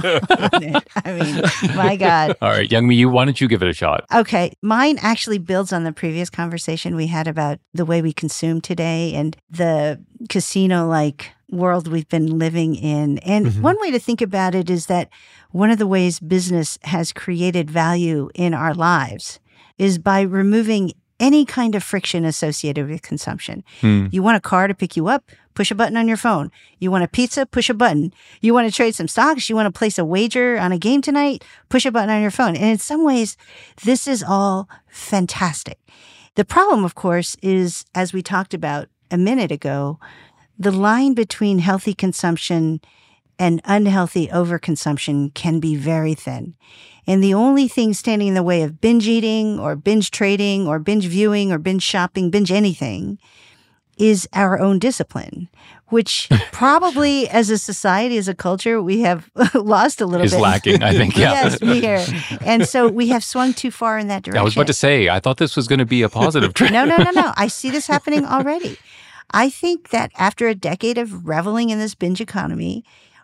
[0.54, 0.88] on it.
[1.04, 2.36] I mean, my God.
[2.41, 4.06] All right, Youngme, you why don't you give it a shot?
[4.13, 4.54] Okay.
[4.62, 9.13] Mine actually builds on the previous conversation we had about the way we consume today
[9.13, 13.18] and the casino like world we've been living in.
[13.20, 13.62] And mm-hmm.
[13.62, 15.10] one way to think about it is that
[15.52, 19.40] one of the ways business has created value in our lives
[19.78, 23.64] is by removing any kind of friction associated with consumption.
[23.80, 24.08] Hmm.
[24.12, 26.52] You want a car to pick you up, push a button on your phone.
[26.80, 28.12] You want a pizza, push a button.
[28.42, 31.02] You want to trade some stocks, you want to place a wager on a game
[31.02, 32.56] tonight, push a button on your phone.
[32.56, 33.38] And in some ways,
[33.84, 35.78] this is all fantastic.
[36.36, 40.00] The problem, of course, is as we talked about a minute ago,
[40.62, 42.82] the line between healthy consumption
[43.39, 46.56] and unhealthy overconsumption can be very thin.
[47.08, 50.78] And the only thing standing in the way of binge eating or binge trading or
[50.78, 53.17] binge viewing or binge shopping, binge anything
[53.97, 55.50] is our own discipline,
[55.88, 60.39] which probably as a society, as a culture, we have lost a little Is bit.
[60.41, 61.17] lacking, I think.
[61.17, 61.32] Yeah.
[61.34, 62.38] yes, we are.
[62.45, 64.39] And so we have swung too far in that direction.
[64.39, 66.74] I was about to say, I thought this was going to be a positive trend.
[66.74, 67.34] No, no, no, no.
[67.36, 68.78] I see this happening already.
[69.32, 72.84] I think that after a decade of reveling in this binge economy,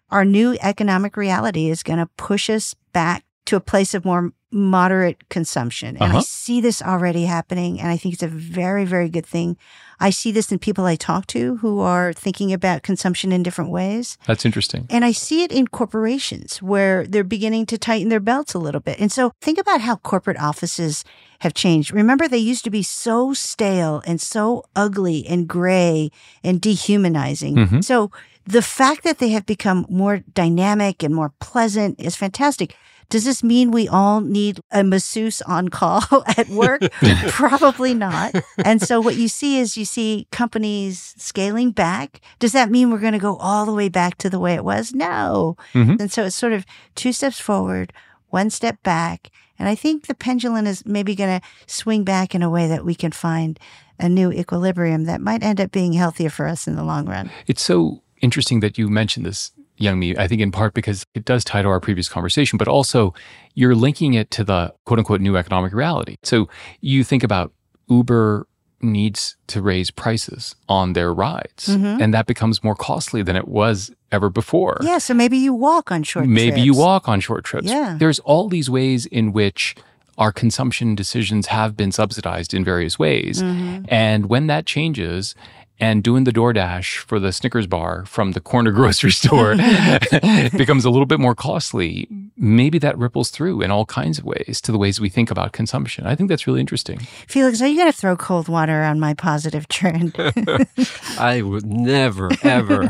[0.09, 4.31] our new economic reality is going to push us back to a place of more
[4.51, 5.97] moderate consumption.
[5.97, 6.21] And I Uh-huh.
[6.21, 7.79] see this already happening.
[7.81, 9.57] And I think it's a very, very good thing.
[9.99, 13.71] I see this in people I talk to who are thinking about consumption in different
[13.71, 14.17] ways.
[14.25, 14.85] That's interesting.
[14.89, 18.79] And I see it in corporations where they're beginning to tighten their belts a little
[18.81, 18.99] bit.
[18.99, 21.03] And so think about how corporate offices
[21.39, 21.91] have changed.
[21.91, 26.09] Remember, they used to be so stale and so ugly and gray
[26.43, 27.55] and dehumanizing.
[27.55, 27.83] Mhm.
[27.83, 28.11] So
[28.45, 32.75] the fact that they have become more dynamic and more pleasant is fantastic.
[33.09, 36.01] Does this mean we all need a masseuse on call
[36.37, 36.81] at work?
[37.29, 38.35] Probably not.
[38.63, 42.19] And so what you see is you see companies scaling back.
[42.39, 44.63] Does that mean we're going to go all the way back to the way it
[44.65, 44.93] was?
[44.93, 45.55] No.
[45.73, 45.99] Mhm.
[45.99, 46.65] And so it's sort of
[46.95, 47.93] two steps forward,
[48.29, 49.29] one step back.
[49.59, 52.85] And I think the pendulum is maybe going to swing back in a way that
[52.85, 53.59] we can find
[53.99, 57.31] a new equilibrium that might end up being healthier for us in the long run.
[57.47, 60.17] It's so interesting that you mentioned this, Youngme.
[60.17, 63.13] I think in part because it does tie to our previous conversation, but also
[63.53, 66.17] you're linking it to the quote unquote new economic reality.
[66.23, 66.49] So
[66.81, 67.53] you think about
[67.89, 68.47] Uber
[68.79, 71.99] needs to raise prices on their rides, Mhm.
[72.01, 74.77] and that becomes more costly than it was ever before.
[74.83, 74.99] Yeah.
[74.99, 76.35] So maybe you walk on short trips.
[76.35, 77.67] Maybe you walk on short trips.
[77.67, 77.95] Yeah.
[77.99, 79.75] There's all these ways in which
[80.19, 83.41] our consumption decisions have been subsidized in various ways.
[83.41, 83.85] Mm-hmm.
[83.89, 85.35] And when that changes,
[85.79, 89.55] and doing the DoorDash for the Snickers bar from the corner grocery store
[90.57, 92.07] becomes a little bit more costly.
[92.35, 95.53] Maybe that ripples through in all kinds of ways to the ways we think about
[95.53, 96.05] consumption.
[96.05, 96.99] I think that's really interesting.
[97.27, 100.15] Felix, are you going to throw cold water on my positive trend?
[101.19, 102.87] I would never, ever.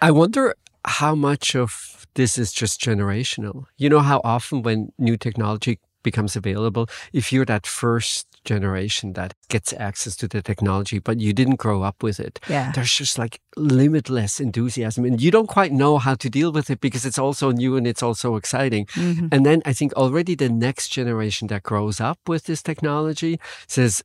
[0.00, 3.64] I wonder how much of this is just generational.
[3.76, 9.34] You know how often when new technology becomes available, if you're that first generation that
[9.48, 12.70] gets access to the technology, but you didn't grow up with it, Yeah.
[12.72, 16.80] there's just like limitless enthusiasm and you don't quite know how to deal with it
[16.80, 18.86] because it's also new and it's also exciting.
[18.94, 19.28] Mhm.
[19.32, 24.02] And then I think already the next generation that grows up with this technology says,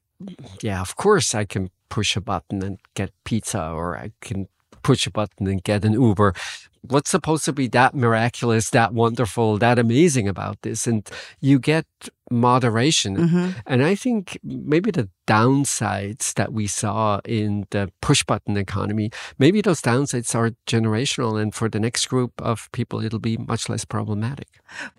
[0.61, 4.47] yeah, of course I can push a button and get pizza or I can
[4.83, 6.33] push a button and get an Uber.
[6.81, 10.87] What's supposed to be that miraculous, that wonderful, that amazing about this?
[10.87, 11.07] And
[11.41, 11.85] you get
[12.31, 13.17] moderation.
[13.17, 13.55] Mhm.
[13.65, 19.61] And I think maybe the downsides that we saw in the push button economy, maybe
[19.61, 21.41] those downsides are generational.
[21.41, 24.47] And for the next group of people, it'll be much less problematic.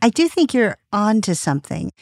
[0.02, 1.92] I do think you're on to something.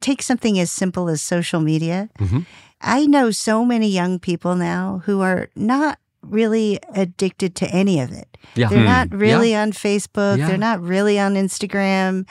[0.00, 2.08] Take something as simple as social media.
[2.18, 2.46] Mhm.
[2.80, 8.12] I know so many young people now who are not really addicted to any of
[8.12, 8.36] it.
[8.54, 8.68] Yeah.
[8.68, 8.84] They're Hmm.
[8.84, 10.38] not really on Facebook.
[10.38, 10.48] Yeah.
[10.48, 12.26] They're not really on Instagram.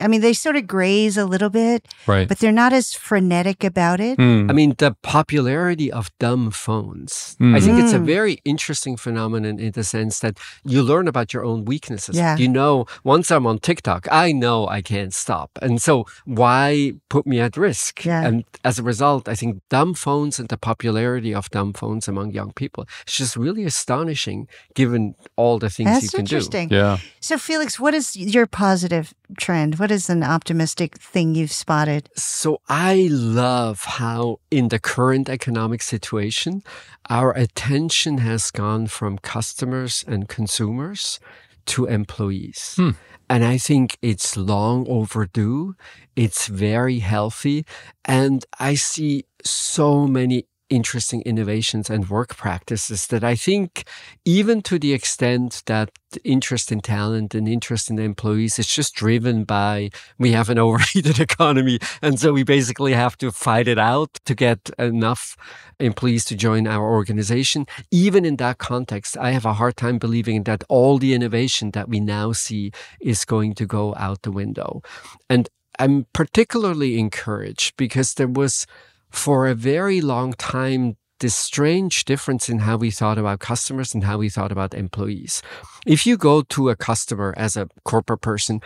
[0.00, 2.28] I mean, they sort of graze a little bit, Right.
[2.28, 4.16] but they're not as frenetic about it.
[4.18, 4.50] Hmm.
[4.50, 7.36] I mean, the popularity of dumb phones.
[7.40, 8.06] I think it's a Mm.
[8.06, 12.16] very interesting phenomenon in the sense that you learn about your own weaknesses.
[12.16, 12.36] Yeah.
[12.36, 15.50] You know, once I'm on TikTok, I know I can't stop.
[15.62, 18.04] And so why put me at risk?
[18.04, 18.26] Yeah.
[18.26, 22.32] And as a result, I think dumb phones and the popularity of dumb phones among
[22.32, 26.68] young people is just really astonishing given all the things you That's can interesting.
[26.70, 26.98] yeah.
[27.20, 29.78] So, Felix, what is your positive trend?
[29.78, 32.08] What is an optimistic thing you've spotted?
[32.16, 36.62] So I love how in the current economic situation,
[37.08, 41.20] our attention has gone from customers and consumers
[41.66, 42.74] to employees.
[42.76, 42.90] Hmm.
[43.28, 45.74] And I think it's long overdue.
[46.14, 47.64] It's very healthy.
[48.04, 53.84] And I see so many interesting innovations and work practices that I think
[54.24, 55.90] even to the extent that
[56.24, 61.20] interest in talent and interest in employees is just driven by we have an overheated
[61.20, 65.36] economy and so we basically have to fight it out to get enough
[65.80, 67.66] employees to join our organization.
[67.90, 71.88] Even in that context i have a hard time believing that all the innovation that
[71.88, 74.80] we now see is going to go out the window.
[75.28, 75.48] And
[75.78, 78.66] i'm particularly encouraged because there was
[79.14, 84.04] for a very long time this strange difference in how we thought about customers and
[84.04, 85.42] how we thought about employees.
[85.86, 88.60] If you go to a customer as a corporate person,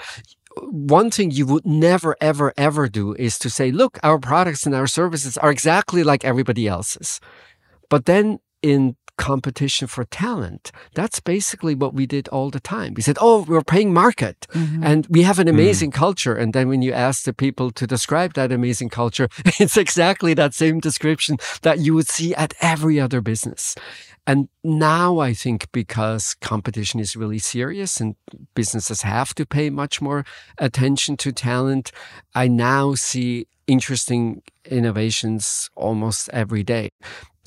[0.62, 4.74] one thing you would never, ever, ever do is to say, look, our products and
[4.74, 7.20] our services are exactly like everybody else's.
[7.90, 12.94] But then in competition for talent, that's basically what we did all the time.
[12.94, 14.82] We said, oh, we're paying market mm-hmm.
[14.82, 15.50] and we have an mm.
[15.50, 16.34] amazing culture.
[16.34, 19.28] And then when you ask the people to describe that amazing culture,
[19.60, 23.74] it's exactly that same description that you would see at every other business.
[24.26, 28.14] And now I think because competition is really serious and
[28.54, 30.24] businesses have to pay much more
[30.58, 31.92] attention to talent,
[32.34, 36.90] I now see interesting innovations almost every day.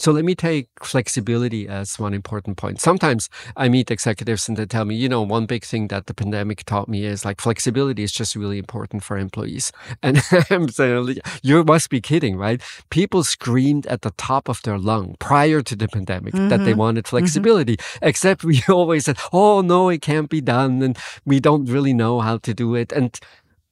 [0.02, 2.82] So let me take flexibility as one important point.
[2.82, 6.16] Sometimes I meet executives and they tell me, you know, one big thing that the
[6.16, 9.72] pandemic taught me is like flexibility is just really important for employees.
[10.02, 12.60] And I'm saying, you must be kidding, right?
[12.90, 16.80] People screamed at the top of their lung prior to the pandemic that they mm-hmm.
[16.80, 17.18] wanted mm-hmm.
[17.18, 20.82] flexibility, except we always said, oh, no, it can't be done.
[20.82, 22.92] And we don't really know how to do it.
[22.92, 23.20] And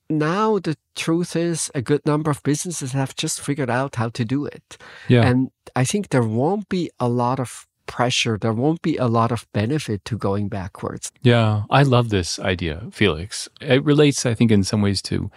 [0.10, 4.26] now the truth is a good number of businesses have just figured out how to
[4.26, 4.78] do it.
[5.08, 5.26] Yeah.
[5.26, 8.38] And I think there won't be a lot of pressure.
[8.38, 11.12] There won't be a lot of benefit to going backwards.
[11.22, 13.50] Yeah, I love this idea, Felix.
[13.62, 15.32] It relates, I think, in some ways to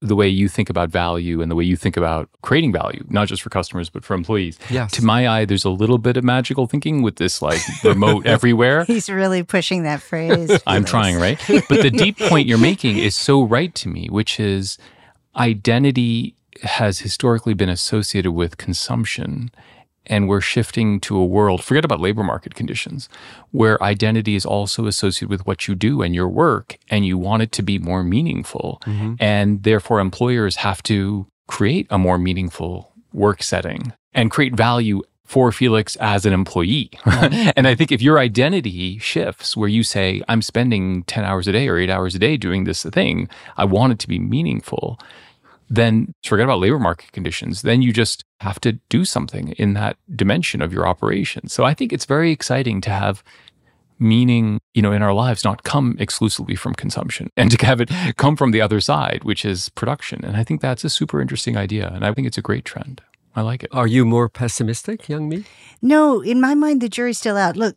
[0.00, 3.28] the way you think about value and the way you think about creating value, not
[3.28, 4.58] just for customers, but for employees.
[4.70, 4.92] Yes.
[4.92, 8.84] To my eye, there's a little bit of magical thinking with this like remote everywhere.
[8.84, 10.50] He's really pushing that phrase.
[10.66, 11.38] I'm trying, right?
[11.68, 14.78] But the deep point you're making is so right to me, which is
[15.36, 19.50] identity has historically been associated with consumption.
[20.08, 23.08] And we're shifting to a world, forget about labor market conditions,
[23.50, 27.42] where identity is also associated with what you do and your work, and you want
[27.42, 28.80] it to be more meaningful.
[28.86, 29.14] Mm-hmm.
[29.20, 35.52] And therefore, employers have to create a more meaningful work setting and create value for
[35.52, 36.90] Felix as an employee.
[37.04, 41.52] and I think if your identity shifts where you say, I'm spending 10 hours a
[41.52, 44.98] day or eight hours a day doing this thing, I want it to be meaningful,
[45.68, 47.62] then forget about labor market conditions.
[47.62, 51.48] Then you just have to do something in that dimension of your operation.
[51.48, 53.22] So I think it's very exciting to have
[53.98, 57.90] meaning, you know, in our lives not come exclusively from consumption and to have it
[58.16, 60.24] come from the other side, which is production.
[60.24, 61.90] And I think that's a super interesting idea.
[61.92, 63.02] And I think it's a great trend.
[63.34, 63.70] I like it.
[63.72, 65.44] Are you more pessimistic, Youngme?
[65.80, 67.56] No, in my mind, the jury's still out.
[67.56, 67.76] Look,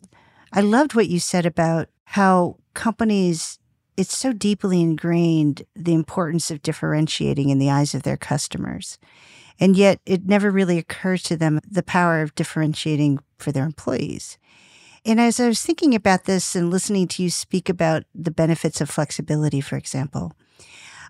[0.52, 3.58] I loved what you said about how companies,
[3.96, 8.98] it's so deeply ingrained the importance of differentiating in the eyes of their customers.
[9.60, 14.38] And yet it never really occurs to them the power of differentiating for their employees.
[15.04, 18.80] And as I was thinking about this and listening to you speak about the benefits
[18.80, 20.32] of flexibility, for example,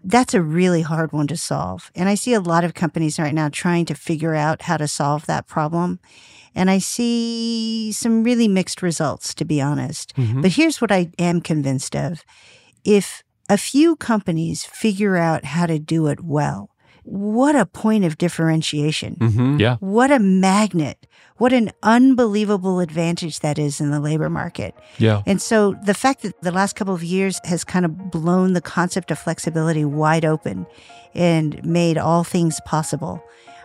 [0.03, 1.91] that's a really hard one to solve.
[1.95, 4.89] And I see a lot of companies right now trying to figure out how to
[4.89, 6.01] solve that problem.
[6.55, 10.15] And I see some really mixed results, to be honest.
[10.17, 10.43] Mm-hmm.
[10.43, 12.25] But here's what I am convinced of.
[12.85, 16.71] If a few companies figure out how to do it well,
[17.05, 19.17] what a point of differentiation.
[19.17, 19.59] Mm-hmm.
[19.59, 19.77] Yeah.
[19.81, 21.07] What a magnet.
[21.37, 24.75] What an unbelievable advantage that is in the labor market.
[24.99, 25.23] Yeah.
[25.27, 28.61] And so the fact that the last couple of years has kind of blown the
[28.61, 30.67] concept of flexibility wide open
[31.15, 33.23] and made all things possible.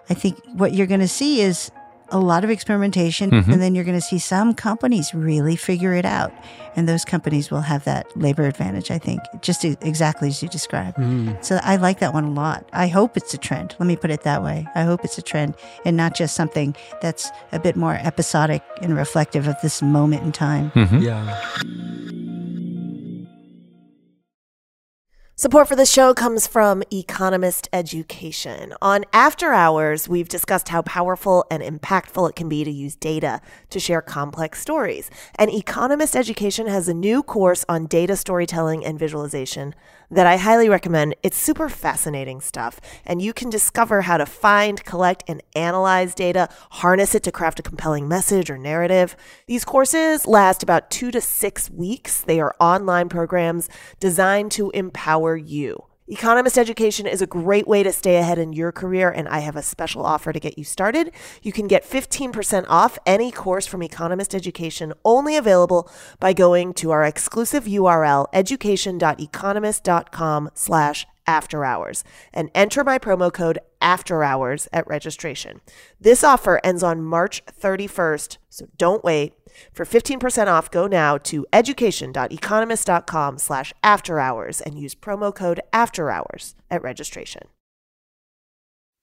[0.09, 1.70] I think what you're going to see is
[2.10, 3.53] a lot of experimentation, Mhm.
[3.53, 6.32] and then you're going to see some companies really figure it out.
[6.76, 10.97] And those companies will have that labor advantage, I think, just exactly as you described.
[11.41, 12.66] So I like that one a lot.
[12.72, 13.76] I hope it's a trend.
[13.80, 14.68] Let me put it that way.
[14.76, 15.55] I hope it's a trend
[15.86, 20.32] and not just something that's a bit more episodic and reflective of this moment in
[20.32, 20.72] time.
[20.76, 21.01] Mhm.
[21.01, 22.26] Yeah.
[25.39, 28.73] Support for the show comes from Economist Education.
[28.81, 33.39] On After Hours, we've discussed how powerful and impactful it can be to use data
[33.69, 35.11] to share complex stories.
[35.35, 39.75] And Economist Education has a new course on data storytelling and visualization
[40.10, 41.16] that I highly recommend.
[41.24, 46.49] It's super fascinating stuff, and you can discover how to find, collect, and analyze data,
[46.72, 49.16] harness it to craft a compelling message or narrative.
[49.47, 52.22] These courses last about two to six weeks.
[52.22, 55.84] They are online programs designed to empower you.
[56.10, 59.58] Economist Education is a great way to stay ahead in your career, and I have
[59.58, 61.12] a special offer to get you started.
[61.41, 65.91] You can get 15% off any course from Economist Education, only available
[66.22, 73.60] by going to our exclusive URL, education.economist.com slash after hours, and enter my promo code
[73.82, 75.61] after hours at registration.
[75.99, 79.34] This offer ends on March 31st, so don't wait.
[79.73, 86.11] For 15% off, go now to education.economist.com slash after hours and use promo code after
[86.11, 87.43] hours at registration.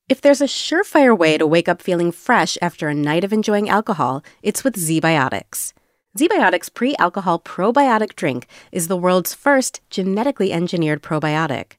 [0.07, 3.70] If there's a surefire way to wake up feeling fresh after a night of enjoying
[3.70, 5.72] alcohol, it's with ZBiotics.
[6.18, 11.79] ZBiotics pre alcohol probiotic drink is the world's first genetically engineered probiotic.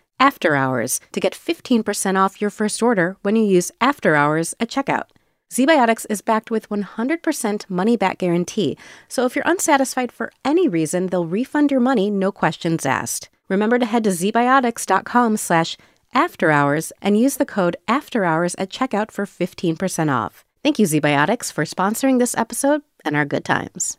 [0.21, 4.69] after hours to get 15% off your first order when you use after hours at
[4.69, 5.07] checkout.
[5.51, 8.77] ZBiotics is backed with 100% money back guarantee,
[9.09, 13.29] so if you're unsatisfied for any reason, they'll refund your money, no questions asked.
[13.49, 15.75] Remember to head to zbiotics.com slash
[16.13, 20.45] after hours and use the code after hours at checkout for 15% off.
[20.63, 23.97] Thank you, ZBiotics, for sponsoring this episode and our good times.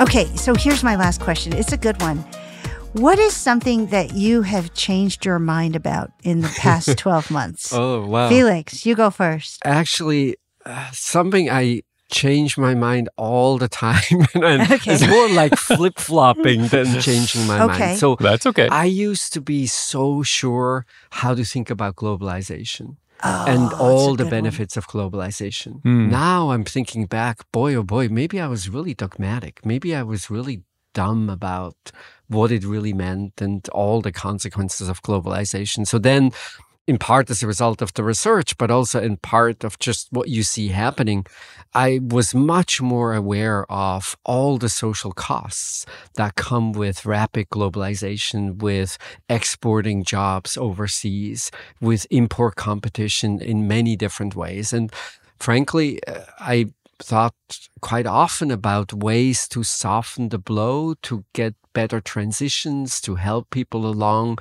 [0.00, 1.52] Okay, so here's my last question.
[1.52, 2.18] It's a good one.
[2.94, 7.70] What is something that you have changed your mind about in the past 12 months?
[7.72, 8.28] Oh, wow.
[8.30, 9.60] Felix, you go first.
[9.64, 14.26] Actually, uh, something I change my mind all the time.
[14.34, 14.94] and Okay.
[14.94, 17.66] It's more like flip flopping than changing my Okay.
[17.88, 17.98] mind.
[17.98, 18.68] So That's okay.
[18.70, 22.96] I used to be so sure how to think about globalization.
[23.22, 24.30] And Oh, that's all the good one.
[24.30, 25.82] benefits of globalization.
[25.82, 26.08] Hmm.
[26.10, 29.64] Now I'm thinking back, boy, oh boy, maybe I was really dogmatic.
[29.64, 30.62] Maybe I was really
[30.94, 31.76] dumb about
[32.28, 35.86] what it really meant and all the consequences of globalization.
[35.86, 36.32] So then,
[36.86, 40.28] in part as a result of the research, but also in part of just what
[40.28, 41.24] you see happening,
[41.72, 48.56] I was much more aware of all the social costs that come with rapid globalization,
[48.56, 51.50] with exporting jobs overseas,
[51.80, 54.72] with import competition in many different ways.
[54.72, 54.92] And
[55.38, 56.00] frankly,
[56.40, 57.34] I thought
[57.80, 63.86] quite often about ways to soften the blow, to get better transitions, to help people
[63.86, 64.38] along,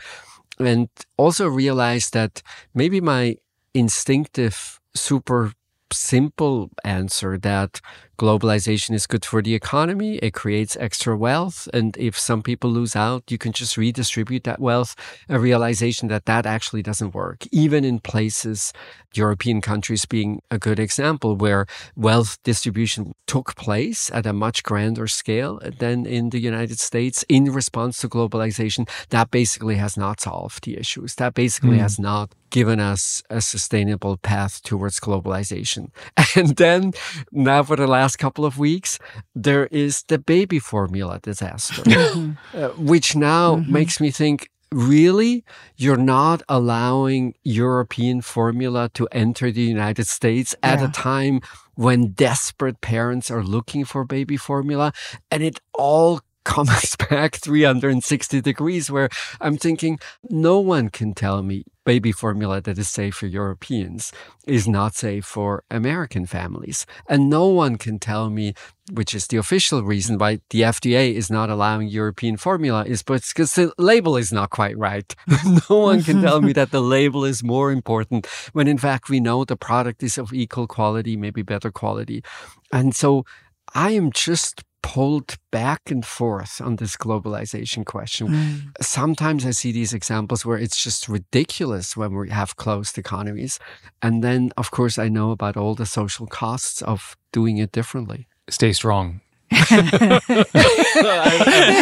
[0.60, 2.42] and also realized that
[2.74, 3.38] maybe my
[3.74, 5.54] instinctive, super
[5.92, 7.82] simple answer that
[8.20, 10.18] globalization is good for the economy.
[10.18, 11.68] It creates extra wealth.
[11.74, 14.96] And if some people lose out, you can just redistribute that wealth.
[15.30, 18.74] A realization that that actually doesn't work, even in places,
[19.16, 21.66] European countries being a good example, where
[21.96, 27.46] wealth distribution took place at a much grander scale than in the United States in
[27.46, 28.88] response to globalization.
[29.10, 31.16] That basically has not solved the issues.
[31.16, 31.84] That basically Hmm.
[31.88, 35.90] has not given us a sustainable path towards globalization.
[36.36, 36.94] And then
[37.32, 39.00] now for the last couple of weeks,
[39.36, 41.84] there is the baby formula disaster,
[42.54, 45.44] uh, which now makes me think, really?
[45.78, 50.86] You're not allowing European formula to enter the United States at Yeah.
[50.88, 51.42] a time
[51.76, 54.92] when desperate parents are looking for baby formula
[55.32, 59.10] and it all comes back 360 degrees where
[59.42, 64.12] I'm thinking, no one can tell me baby formula that is safe for Europeans
[64.46, 66.86] is not safe for American families.
[67.08, 68.54] And no one can tell me,
[68.92, 73.54] which is the official reason why the FDA is not allowing European formula is because
[73.56, 75.16] the label is not quite right.
[75.70, 79.20] no one can tell me that the label is more important when in fact we
[79.20, 82.24] know the product is of equal quality, maybe better quality.
[82.72, 83.26] And so
[83.74, 88.28] I am just pulled back and forth on this globalization question.
[88.28, 88.72] Mm.
[88.82, 93.60] Sometimes I see these examples where it's just ridiculous when we have closed economies.
[94.02, 98.28] And then, of course, I know about all the social costs of doing it differently.
[98.50, 99.22] Stay strong.
[99.52, 100.22] I,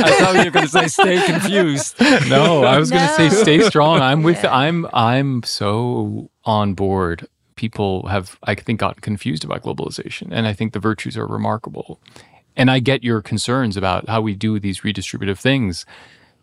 [0.03, 1.95] I, thought you were going to say stay confused.
[2.29, 2.97] No, I was no.
[2.97, 4.01] going to say stay strong.
[4.01, 4.43] I'm with.
[4.43, 4.53] Yeah.
[4.53, 4.85] I'm.
[4.93, 7.27] I'm so on board.
[7.55, 12.01] People have, I think, gotten confused about globalization, and I think the virtues are remarkable.
[12.57, 15.85] And I get your concerns about how we do these redistributive things.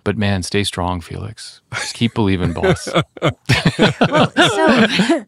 [0.05, 1.61] But man, stay strong, Felix.
[1.73, 2.89] Just keep believing, boss.
[3.21, 5.25] well, so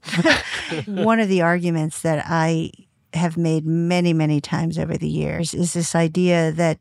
[0.87, 2.71] one of the arguments that I
[3.13, 6.79] have made many, many times over the years is this idea that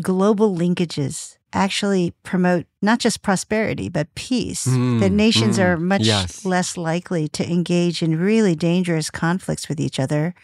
[0.00, 4.66] global linkages actually promote not just prosperity, but peace.
[4.66, 6.44] Mm, that nations mm, are much yes.
[6.44, 10.34] less likely to engage in really dangerous conflicts with each other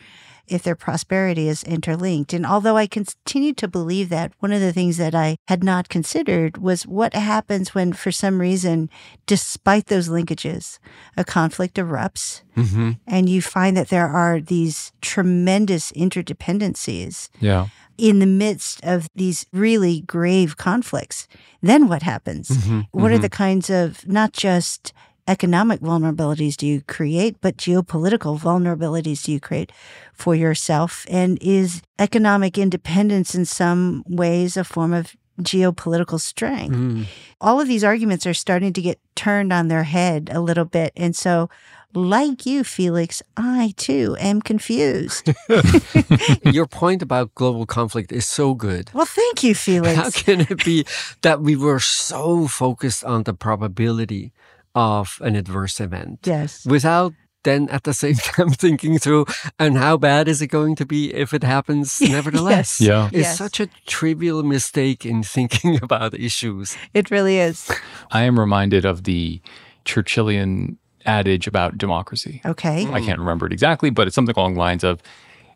[0.51, 2.33] if their prosperity is interlinked.
[2.33, 5.89] And although I continue to believe that, one of the things that I had not
[5.89, 8.91] considered was what happens when, for some reason,
[9.27, 10.79] despite those linkages,
[11.17, 12.93] a conflict erupts mm-hmm.
[13.07, 17.29] and you find that there are these tremendous interdependencies.
[17.41, 17.69] Yeah
[18.01, 21.29] in the midst of these really grave conflicts,
[21.61, 22.49] then what happens?
[22.49, 23.15] Mm-hmm, what mm-hmm.
[23.15, 24.95] are the kinds of not just
[25.31, 29.71] economic vulnerabilities do you create, but geopolitical vulnerabilities do you create
[30.13, 31.07] for yourself?
[31.09, 36.75] And is economic independence in some ways a form of geopolitical strength?
[36.75, 37.07] Mm.
[37.41, 40.93] All of these arguments are starting to get turned on their head a little bit.
[40.97, 41.49] And so,
[41.95, 45.33] like you, Felix, I too am confused.
[46.45, 48.91] Your point about global conflict is so good.
[48.93, 49.97] Well, thank you, Felix.
[49.97, 50.87] How can it be
[51.23, 54.33] that we were so focused on the probability
[54.75, 56.21] of an adverse event.
[56.25, 56.65] Yes.
[56.67, 57.13] Without
[57.43, 59.27] then at the same time thinking through
[59.59, 62.89] and how bad is it going to be if it happens nevertheless yes.
[62.89, 63.39] yeah it's yes.
[63.39, 67.71] such a trivial mistake in thinking about issues it really is
[68.11, 69.41] i am reminded of the
[69.85, 74.61] churchillian adage about democracy okay i can't remember it exactly but it's something along the
[74.61, 75.01] lines of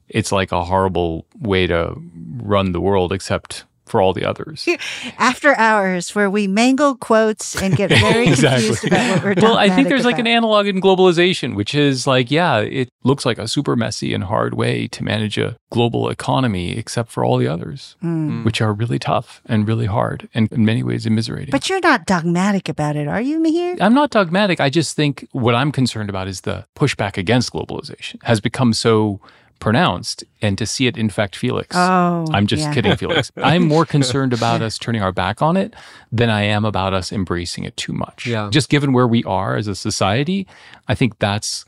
[0.09, 1.95] it's like a horrible way to
[2.43, 4.66] run the world except for all the others.
[5.18, 8.68] After hours, where we mangle quotes and get very exactly.
[8.68, 9.45] confused about what we're doing.
[9.45, 10.12] Well, I think there's about.
[10.12, 14.14] like an analog in globalization, which is like, yeah, it looks like a super messy
[14.14, 18.45] and hard way to manage a global economy, except for all the others, mm.
[18.45, 21.51] which are really tough and really hard and in many ways immiserating.
[21.51, 23.80] But you're not dogmatic about it, are you, Mihir?
[23.80, 24.61] I'm not dogmatic.
[24.61, 29.20] I just think what I'm concerned about is the pushback against globalization has become so
[29.65, 31.75] pronounced and to see it infect Felix.
[31.75, 32.75] Oh, I'm just yeah.
[32.75, 33.33] kidding, Felix.
[33.39, 35.73] I'm more concerned about us turning our back on it
[36.12, 38.27] than I am about us embracing it too much.
[38.27, 38.51] Yeah.
[38.53, 40.47] Just given where we are as a society,
[40.87, 41.65] I think that's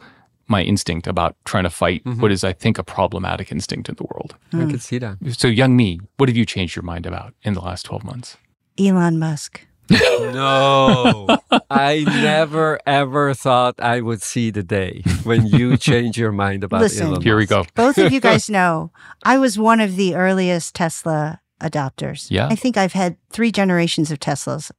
[0.47, 2.21] my instinct about trying to fight mm-hmm.
[2.21, 4.37] what is, I think, a problematic instinct in the world.
[4.53, 4.67] Mm.
[4.67, 5.17] I can see that.
[5.31, 8.37] So, Youngme, what have you changed your mind about in the last 12 months?
[8.79, 11.27] Elon Musk no,
[11.71, 16.81] I never ever thought I would see the day when you change your mind about
[16.81, 17.65] Listen, Elon Here we go.
[17.75, 18.91] Both of you guys know
[19.25, 22.31] I was one of the earliest Tesla adopters.
[22.31, 22.49] Yeah.
[22.49, 24.71] I think I've had three generations of Teslas.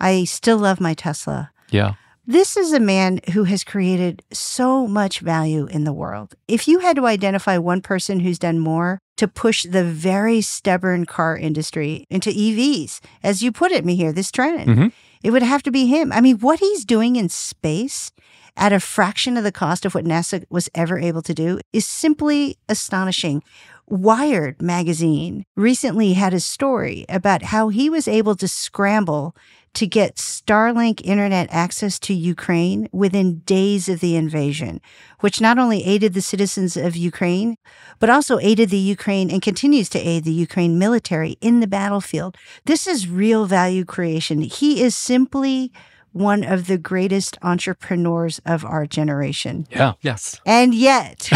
[0.00, 1.50] I still love my Tesla.
[1.70, 1.94] Yeah.
[2.26, 6.34] This is a man who has created so much value in the world.
[6.46, 11.04] If you had to identify one person who's done more to push the very stubborn
[11.04, 14.86] car industry into EVs, as you put it, Mihir, this trend, mm-hmm.
[15.22, 16.12] it would have to be him.
[16.12, 18.10] I mean, what he's doing in space
[18.56, 21.86] at a fraction of the cost of what NASA was ever able to do is
[21.86, 23.42] simply astonishing.
[23.86, 29.34] Wired magazine recently had a story about how he was able to scramble
[29.78, 34.80] to get Starlink internet access to Ukraine within days of the invasion,
[35.20, 37.58] which not only aided the citizens of Ukraine,
[38.00, 42.36] but also aided the Ukraine and continues to aid the Ukraine military in the battlefield.
[42.64, 44.40] This is real value creation.
[44.40, 45.70] He is simply
[46.12, 49.66] one of the greatest entrepreneurs of our generation.
[49.70, 49.92] Yeah.
[50.00, 50.40] Yes.
[50.46, 51.30] And yet,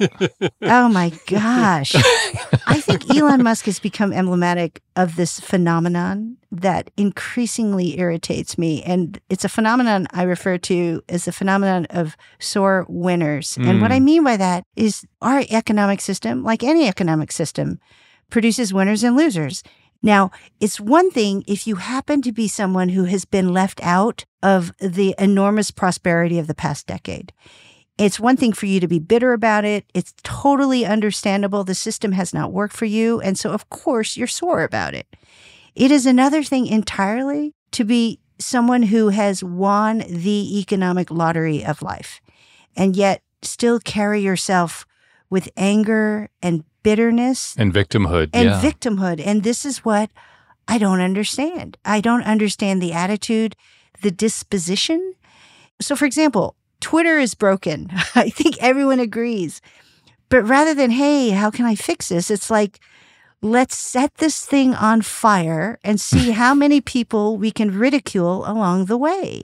[0.62, 1.94] oh my gosh.
[2.66, 8.82] I think Elon Musk has become emblematic of this phenomenon that increasingly irritates me.
[8.82, 13.56] And it's a phenomenon I refer to as the phenomenon of sore winners.
[13.56, 13.66] Mm.
[13.68, 14.04] And what I mm.
[14.04, 17.78] mean by that is our economic system, like any economic system,
[18.30, 19.62] produces winners and losers.
[20.02, 20.30] Now,
[20.60, 24.72] it's one thing if you happen to be someone who has been left out of
[24.78, 27.32] the enormous prosperity of the past decade.
[27.98, 29.86] It's one thing for you to be bitter about it.
[29.94, 31.64] It's totally understandable.
[31.64, 33.20] The system has not worked for you.
[33.20, 35.06] And so, of course, you're sore about it.
[35.74, 41.82] It is another thing entirely to be someone who has won the economic lottery of
[41.82, 42.20] life
[42.76, 44.86] and yet still carry yourself
[45.30, 48.30] with anger and bitterness And victimhood.
[48.32, 48.60] and yeah.
[48.60, 49.20] victimhood.
[49.24, 50.08] And this is what
[50.68, 51.76] I don't understand.
[51.84, 53.56] I don't understand the attitude,
[54.02, 55.14] the disposition.
[55.80, 57.90] So, for example, Twitter is broken.
[58.14, 59.60] I think everyone agrees.
[60.28, 62.30] But rather than, hey, how can I fix this?
[62.30, 62.78] It's like,
[63.42, 68.86] let's set this thing on fire and see how many people we can ridicule along
[68.86, 69.42] the way.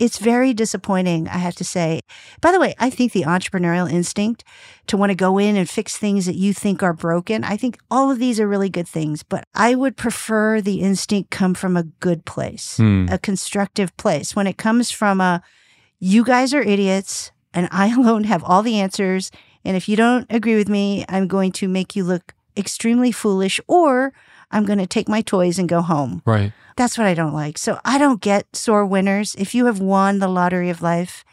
[0.00, 2.00] It's very disappointing, I have to say.
[2.40, 4.42] By the way, I think the entrepreneurial instinct
[4.86, 7.78] to want to go in and fix things that you think are broken, I think
[7.90, 11.76] all of these are really good things, but I would prefer the instinct come from
[11.76, 13.06] a good place, Hmm.
[13.10, 14.34] a constructive place.
[14.34, 15.42] When it comes from a,
[15.98, 19.30] you guys are idiots and I alone have all the answers.
[19.66, 23.60] And if you don't agree with me, I'm going to make you look extremely foolish
[23.68, 24.12] or
[24.50, 26.22] I'm going to take my toys and go home.
[26.24, 26.52] Right.
[26.76, 27.58] That's what I don't like.
[27.58, 29.34] So I don't get sore winners.
[29.36, 31.24] If you have won the lottery of life,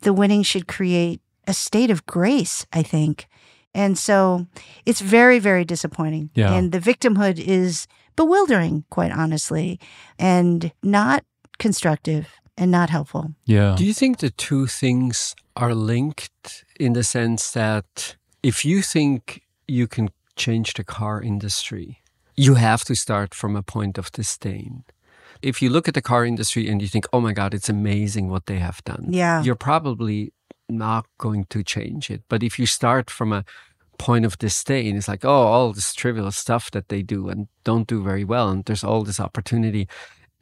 [0.00, 3.28] the winning should create a state of grace, I think.
[3.74, 4.46] And so
[4.84, 6.30] it's very, very disappointing.
[6.34, 6.54] Yeah.
[6.54, 9.78] And the victimhood is bewildering, quite honestly,
[10.18, 11.24] and not
[11.58, 13.34] constructive and not helpful.
[13.44, 13.74] Yeah.
[13.76, 19.42] Do you think the two things are linked in the sense that if you think
[19.68, 22.00] you can change the car industry,
[22.36, 24.84] you have to start from a point of disdain.
[25.42, 28.28] If you look at the car industry and you think, oh my God, it's amazing
[28.28, 29.42] what they have done, Yeah.
[29.42, 30.32] you're probably
[30.68, 32.22] not going to change it.
[32.28, 33.44] But if you start from a
[33.98, 37.86] point of disdain, it's like, oh, all this trivial stuff that they do and don't
[37.86, 39.88] do very well, and there's all this opportunity.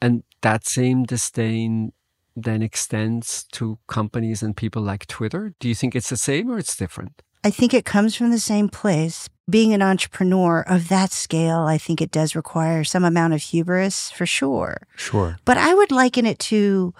[0.01, 1.91] And that same disdain
[2.35, 5.53] then extends to companies and people like Twitter.
[5.59, 7.21] Do you think it's the same or it's different?
[7.45, 9.29] I think it comes from the same place.
[9.47, 14.09] Being an entrepreneur of that scale, I think it does require some amount of hubris
[14.11, 14.87] for sure.
[14.95, 15.37] Sure.
[15.45, 16.93] But I would liken it to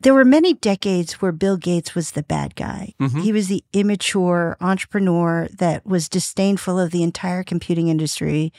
[0.00, 2.92] there were many decades where Bill Gates was the bad guy.
[3.00, 3.22] Mhm.
[3.22, 8.52] He was the immature entrepreneur that was disdainful of the entire computing industry.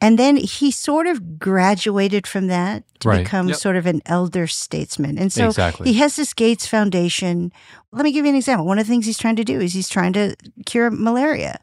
[0.00, 3.24] And then he sort of graduated from that to Right.
[3.24, 3.56] become Yep.
[3.58, 5.18] sort of an elder statesman.
[5.18, 5.92] And so Exactly.
[5.92, 7.52] he has this Gates Foundation.
[7.92, 8.66] Let me give you an example.
[8.66, 10.34] One of the things he's trying to do is he's trying to
[10.66, 11.60] cure malaria.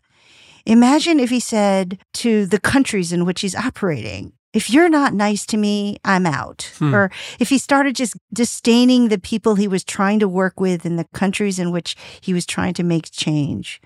[0.66, 5.46] Imagine if he said to the countries in which he's operating, if you're not nice
[5.48, 6.72] to me, I'm out.
[6.78, 6.94] Hmm.
[6.94, 10.98] Or if he started just disdaining the people he was trying to work with in
[10.98, 13.82] the countries in which he was trying to make change,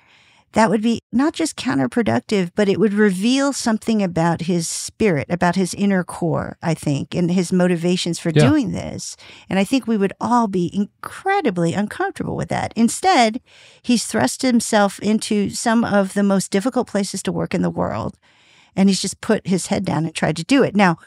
[0.56, 5.56] that would be not just counterproductive, but it would reveal something about his spirit, about
[5.56, 8.48] his inner core, I think, and his motivations for Yeah.
[8.48, 9.16] doing this.
[9.50, 12.72] And I think we would all be incredibly uncomfortable with that.
[12.76, 13.42] Instead,
[13.82, 18.18] he's thrust himself into some of the most difficult places to work in the world.
[18.78, 20.76] And he's just put his head down and tried to do it.
[20.76, 20.98] Now,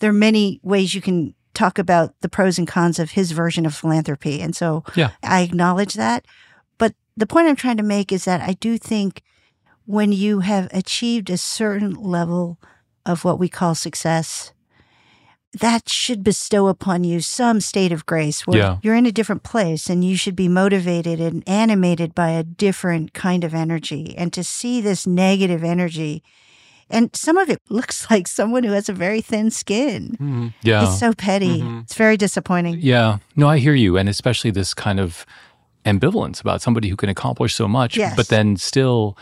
[0.00, 3.66] there are many ways you can talk about the pros and cons of his version
[3.66, 4.40] of philanthropy.
[4.40, 5.10] And so Yeah.
[5.22, 6.24] I acknowledge that.
[7.18, 9.22] The point I'm trying to make is that I do think
[9.86, 12.58] when you have achieved a certain level
[13.04, 14.52] of what we call success,
[15.60, 18.76] that should bestow upon you some state of grace where Yeah.
[18.82, 23.14] you're in a different place and you should be motivated and animated by a different
[23.14, 24.14] kind of energy.
[24.16, 26.22] And to see this negative energy,
[26.90, 30.52] and some of it looks like someone who has a very thin skin.
[30.62, 30.84] Yeah.
[30.84, 31.62] It's so petty.
[31.62, 31.82] Mhm.
[31.82, 32.78] It's very disappointing.
[32.80, 33.18] Yeah.
[33.34, 33.96] No, I hear you.
[33.96, 35.24] And especially this kind of
[35.88, 38.14] ambivalence about somebody who can accomplish so much, Yes.
[38.16, 39.16] but then still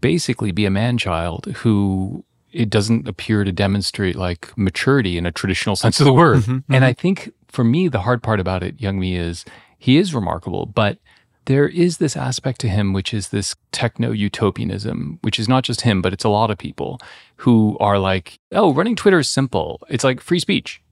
[0.00, 5.32] basically be a man child who it doesn't appear to demonstrate like maturity in a
[5.32, 6.38] traditional sense of the word.
[6.38, 6.72] Mm-hmm, mm-hmm.
[6.74, 9.44] And I think for me, the hard part about it, Youngme, is
[9.78, 10.98] he is remarkable, but
[11.46, 15.80] there is this aspect to him, which is this techno utopianism, which is not just
[15.82, 17.00] him, but it's a lot of people
[17.36, 19.80] who are like, oh, running Twitter is simple.
[19.88, 20.82] It's like free speech.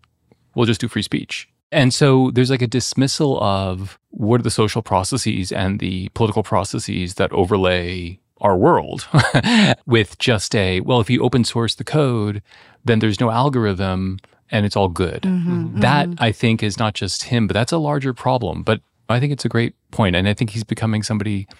[0.54, 1.48] We'll just do free speech.
[1.70, 6.42] And so there's like a dismissal of what are the social processes and the political
[6.42, 9.06] processes that overlay our world
[9.86, 12.42] with just a, well, if you open source the code,
[12.84, 14.18] then there's no algorithm
[14.50, 15.22] and it's all good.
[15.22, 18.62] Mm-hmm, That I think is not just him, but that's a larger problem.
[18.62, 21.54] But I think it's a great point, and I think he's becoming somebody it's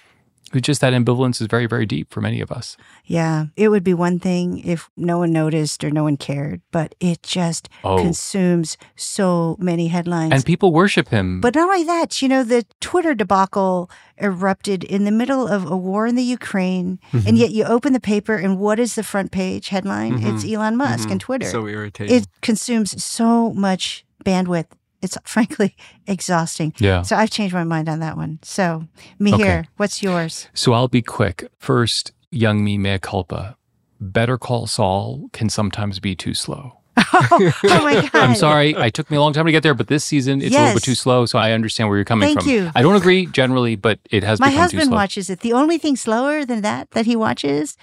[0.61, 2.77] just that ambivalence is very, very deep for many of us.
[3.05, 6.95] Yeah, it would be one thing if no one noticed or no one cared, but
[7.01, 7.97] it just Oh.
[7.99, 10.33] consumes so many headlines.
[10.33, 11.41] And people worship him.
[11.41, 13.91] But not only that, you know, the Twitter debacle
[14.21, 17.29] erupted in the middle of a war in the Ukraine, Mm-hmm.
[17.29, 20.19] and yet you open the paper, and what is the front page headline?
[20.19, 20.37] Mm-hmm.
[20.37, 21.47] It's Elon Musk and Twitter.
[21.49, 22.15] So irritating.
[22.17, 24.67] it consumes so much bandwidth.
[25.03, 25.77] It's frankly
[26.07, 26.73] exhausting.
[26.79, 27.03] Yeah.
[27.03, 28.39] So I've changed my mind on that one.
[28.43, 28.87] So,
[29.19, 29.65] me Okay.
[29.77, 30.49] what's yours?
[30.55, 31.49] So I'll be quick.
[31.59, 33.57] First, Youngme mea culpa.
[34.01, 36.75] Better Call Saul can sometimes be too slow.
[37.11, 38.15] Oh, oh my God.
[38.15, 38.77] I'm sorry.
[38.77, 40.75] I took me a long time to get there, but this season it's a little
[40.75, 41.27] bit too slow.
[41.27, 42.49] So I understand where you're coming Thank from.
[42.51, 42.71] you.
[42.75, 44.97] I don't agree generally, but it has My become too husband slow.
[44.97, 45.41] watches it.
[45.41, 47.77] The only thing slower than that that he watches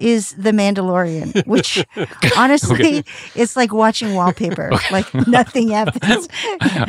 [0.00, 1.84] is The Mandalorian, which
[2.36, 4.70] honestly, it's like watching wallpaper.
[4.90, 6.28] Like nothing happens.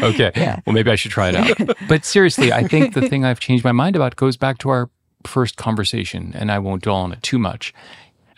[0.01, 0.31] okay.
[0.35, 0.59] Yeah.
[0.65, 1.77] Well, maybe I should try it out.
[1.87, 4.89] but seriously, I think the thing I've changed my mind about goes back to our
[5.27, 7.73] first conversation, and I won't dwell on it too much.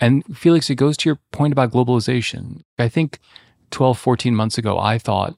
[0.01, 2.63] And Felix, it goes to your point about globalization.
[2.77, 3.19] I think
[3.71, 5.37] 12, 14 months ago, I thought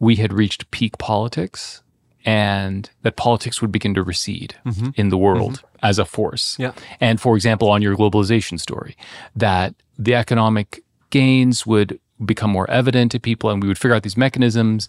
[0.00, 1.81] we had reached peak politics
[2.24, 4.90] and that politics would begin to recede mm-hmm.
[4.94, 5.86] in the world mm-hmm.
[5.86, 6.56] as a force.
[6.58, 6.72] Yeah.
[7.00, 8.96] And for example, on your globalization story,
[9.36, 14.02] that the economic gains would become more evident to people and we would figure out
[14.02, 14.88] these mechanisms.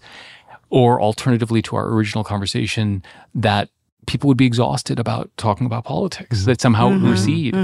[0.69, 3.03] Or alternatively to our original conversation,
[3.35, 3.69] that
[4.07, 6.49] people would be exhausted about talking about politics, mm-hmm.
[6.49, 7.55] that somehow it would recede.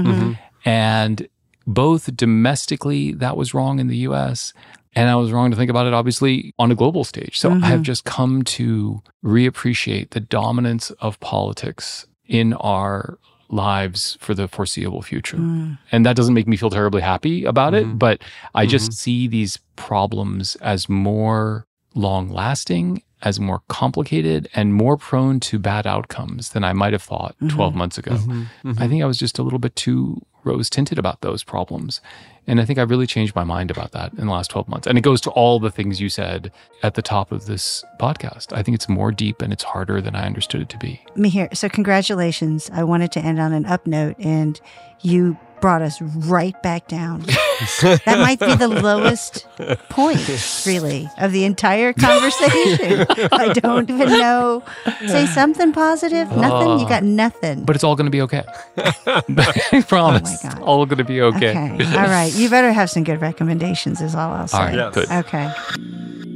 [0.64, 1.28] And
[1.66, 4.52] both domestically, that was wrong in the US.
[4.94, 7.38] And I was wrong to think about it, obviously, on a global stage.
[7.38, 7.82] So I have mm-hmm.
[7.82, 13.18] just come to reappreciate the dominance of politics in our
[13.48, 15.36] lives for the foreseeable future.
[15.36, 15.78] Mm.
[15.92, 17.98] And that doesn't make me feel terribly happy about it, mm-hmm.
[17.98, 18.22] but
[18.54, 18.94] I just mm-hmm.
[18.94, 25.86] see these problems as more long lasting, as more complicated, and more prone to bad
[25.86, 28.18] outcomes than I might have thought 12 months ago.
[28.78, 32.00] I think I was just a little bit too rose tinted about those problems.
[32.50, 34.88] And I think I've really changed my mind about that in the last 12 months.
[34.88, 36.50] And it goes to all the things you said
[36.82, 38.52] at the top of this podcast.
[38.52, 41.00] I think it's more deep and it's harder than I understood it to be.
[41.16, 42.68] Mihir, so congratulations.
[42.72, 44.60] I wanted to end on an up note, and
[45.00, 47.20] you brought us right back down.
[47.22, 49.46] that might be the lowest
[49.88, 53.06] point, really, of the entire conversation.
[53.32, 54.62] I don't even know.
[55.06, 56.30] Say something positive.
[56.36, 56.78] Nothing.
[56.80, 57.64] You got nothing.
[57.64, 58.44] But it's all going to be okay.
[59.06, 60.44] I promise.
[60.44, 60.62] Oh God.
[60.62, 61.50] all going to be okay.
[61.50, 61.96] Okay.
[61.96, 62.32] All right.
[62.34, 64.58] You better have some good recommendations, is all I'll say.
[64.58, 64.94] All right, Yes.
[64.94, 65.10] good.
[65.10, 66.29] Okay.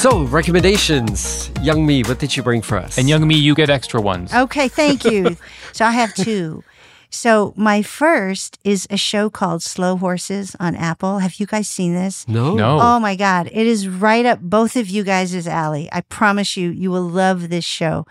[0.00, 1.50] So, recommendations.
[1.56, 2.96] Youngme, what did you bring for us?
[2.96, 4.32] And Youngme, you get extra ones.
[4.32, 5.36] Okay, thank you.
[5.72, 6.64] so I have two.
[7.10, 11.18] So my first is a show called Slow Horses on Apple.
[11.18, 12.26] Have you guys seen this?
[12.26, 12.54] No.
[12.54, 12.78] No.
[12.80, 13.50] Oh my God.
[13.52, 15.86] It is right up both of you guys' alley.
[15.92, 18.06] I promise you, you will love this show.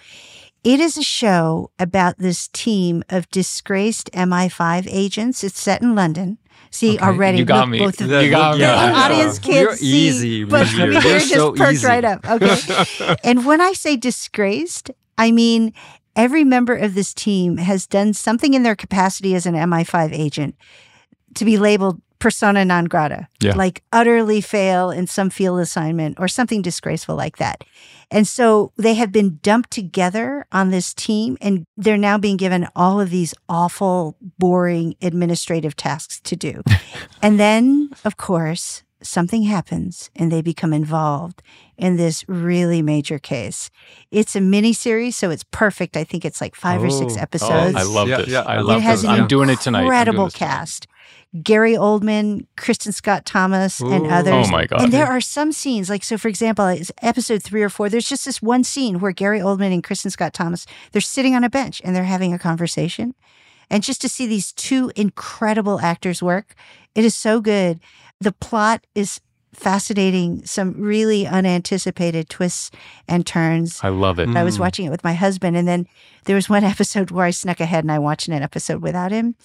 [0.63, 5.43] It is a show about this team of disgraced MI5 agents.
[5.43, 6.37] It's set in London.
[6.72, 7.80] See, Okay, already, you got look, me.
[7.80, 8.91] both of The- You got yeah, me.
[8.91, 10.93] the I audience can't You're see, easy, but Mihir.
[10.93, 11.88] Mihir You're just so perked easy.
[11.88, 12.30] right up.
[12.30, 13.15] Okay.
[13.24, 15.74] and when I say disgraced, I mean
[16.15, 20.55] every member of this team has done something in their capacity as an MI5 agent
[21.36, 23.55] to be labeled persona non grata, Yeah.
[23.55, 27.63] like utterly fail in some field assignment or something disgraceful like that.
[28.11, 32.67] And so they have been dumped together on this team and they're now being given
[32.76, 36.61] all of these awful, boring administrative tasks to do.
[37.22, 41.41] and then, of course, something happens and they become involved
[41.78, 43.70] in this really major case.
[44.11, 45.95] It's a mini series, so it's perfect.
[45.95, 47.22] I think it's like five or six oh.
[47.22, 47.76] episodes.
[47.78, 48.28] Oh, I love Yeah, this.
[48.28, 48.41] yeah.
[48.41, 49.09] I It love it has this.
[49.11, 49.84] an I'm doing it tonight.
[49.84, 50.84] Incredible cast.
[50.84, 50.95] tonight.
[51.34, 51.43] Cast.
[51.43, 54.47] Gary Oldman, Kristin Scott Thomas, and others.
[54.47, 54.82] Oh my God.
[54.82, 57.89] And there are some scenes, like so, for example, it's episode three or four.
[57.89, 61.43] There's just this one scene where Gary Oldman and Kristin Scott Thomas they're sitting on
[61.43, 63.13] a bench and they're having a conversation,
[63.69, 66.55] and just to see these two incredible actors work,
[66.95, 67.80] it is so good.
[68.19, 69.21] The plot is
[69.53, 70.45] fascinating.
[70.45, 72.71] Some really unanticipated twists
[73.07, 73.80] and turns.
[73.84, 74.30] I love it.
[74.30, 74.61] I was mm.
[74.61, 75.88] watching it with my husband, and then
[76.25, 79.36] there was one episode where I snuck ahead and I watched an episode without him.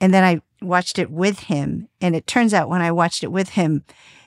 [0.00, 1.88] And then I watched it with him.
[2.00, 3.84] And it turns out when I watched it with him,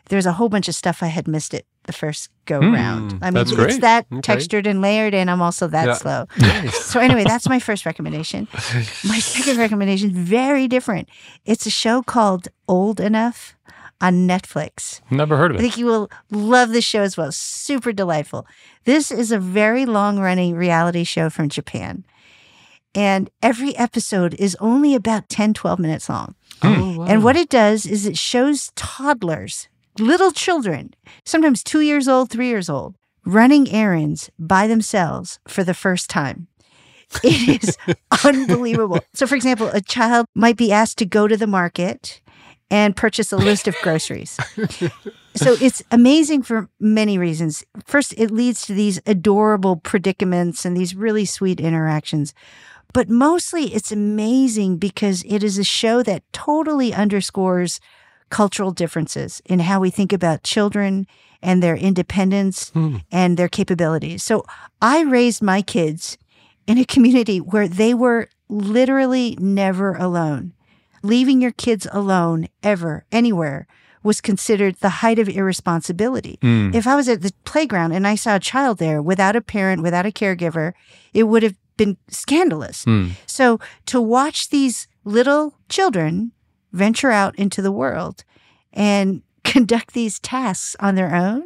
[0.10, 3.18] there's a whole bunch of stuff I had missed it the first go hmm, round.
[3.22, 3.82] I mean, it's great.
[3.82, 4.22] that Okay.
[4.22, 5.94] textured and layered, and I'm also that Yeah.
[5.94, 6.26] slow.
[6.72, 8.48] So, anyway, that's my first recommendation.
[9.04, 11.10] My second recommendation, very different.
[11.46, 13.56] It's a show called Old Enough
[14.00, 15.02] on Netflix.
[15.10, 15.60] Never heard of it.
[15.60, 17.32] I think you will love this show as well.
[17.32, 18.46] Super delightful.
[18.84, 22.06] This is a very long running reality show from Japan.
[22.96, 26.36] And every episode is only about 10, 12 minutes long.
[26.62, 26.68] Hmm.
[26.68, 27.06] Oh, wow.
[27.06, 29.68] And what it does is it shows toddlers,
[30.00, 35.74] little children, sometimes two years old, three years old, running errands by themselves for the
[35.74, 36.48] first time.
[37.24, 37.78] It is
[38.24, 39.00] unbelievable.
[39.14, 42.22] So, for example, a child might be asked to go to the market
[42.70, 44.38] and purchase a list of groceries.
[45.36, 47.64] so, it's amazing for many reasons.
[47.86, 52.34] First, it leads to these adorable predicaments and these really sweet interactions.
[52.98, 57.80] But mostly, it's amazing because it is a show that totally underscores
[58.32, 61.06] cultural differences in how we think about children
[61.40, 62.96] and their independence hmm.
[63.12, 64.24] and their capabilities.
[64.24, 64.46] So
[64.82, 66.18] I raised my kids
[66.66, 70.54] in a community where they were literally never alone.
[71.04, 73.68] Leaving your kids alone ever, anywhere,
[74.02, 76.40] was considered the height of irresponsibility.
[76.42, 76.72] Hmm.
[76.74, 79.84] If I was at the playground and I saw a child there without a parent,
[79.84, 80.74] without a caregiver,
[81.14, 82.84] it would have been scandalous.
[82.84, 83.10] Hmm.
[83.26, 86.32] So to watch these little children
[86.74, 88.24] venture out into the world
[88.74, 91.44] and conduct these tasks on their own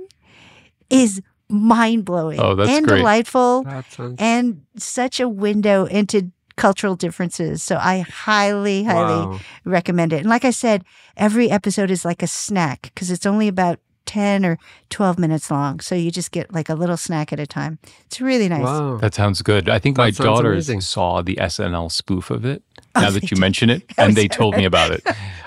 [0.89, 2.97] is mind blowing Oh, that's and great.
[2.99, 7.61] delightful sounds and such a window into cultural differences.
[7.63, 9.39] So I highly, highly Wow.
[9.65, 10.17] recommend it.
[10.21, 10.84] And like I said,
[11.17, 14.57] every episode is like a snack because it's only about 10 or
[14.89, 15.79] 12 minutes long.
[15.79, 17.79] So you just get like a little snack at a time.
[18.05, 18.63] It's really nice.
[18.63, 18.97] Wow.
[18.97, 19.69] That sounds good.
[19.69, 20.81] I think my That sounds daughters amazing.
[20.81, 22.63] saw the SNL spoof of it.
[22.93, 23.39] Oh, Now they that you did.
[23.39, 25.01] mention it, Oh, and they told me about it.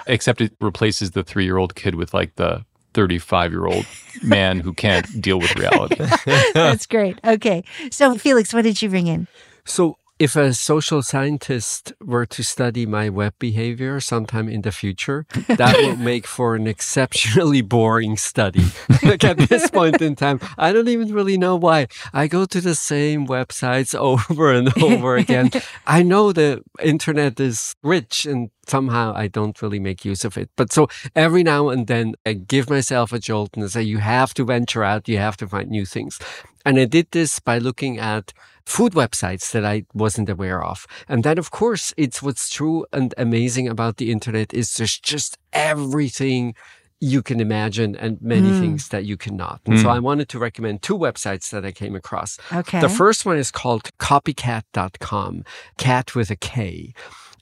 [0.07, 3.85] Except it replaces the three-year-old kid with like the thirty-five-year-old
[4.23, 5.97] man who can't deal with reality.
[6.55, 7.19] That's great.
[7.23, 7.63] Okay.
[7.91, 9.27] So, Felix, what did you bring in?
[9.67, 15.27] So, if a social scientist were to study my web behavior sometime in the future,
[15.49, 18.65] that would make for an exceptionally boring study.
[19.03, 21.89] like at this point in time, I don't even really know why.
[22.13, 25.51] I go to the same websites over and over again.
[25.87, 30.49] I know the internet is rich and somehow I don't really make use of it.
[30.57, 33.99] But so every now and then I give myself a jolt and I say, you
[33.99, 36.21] have to venture out, you have to find new things.
[36.65, 38.33] And I did this by looking at
[38.67, 40.87] food websites that I wasn't aware of.
[41.09, 45.39] And then, of course, it's what's true and amazing about the internet is there's just
[45.53, 46.55] everything
[47.01, 48.61] you can imagine and many hmm.
[48.61, 49.61] things that you cannot.
[49.67, 49.97] And so hmm.
[49.97, 52.39] I wanted to recommend two websites that I came across.
[52.53, 52.81] Okay.
[52.81, 55.45] The first one is called copykat.com,
[55.77, 56.95] cat with a K.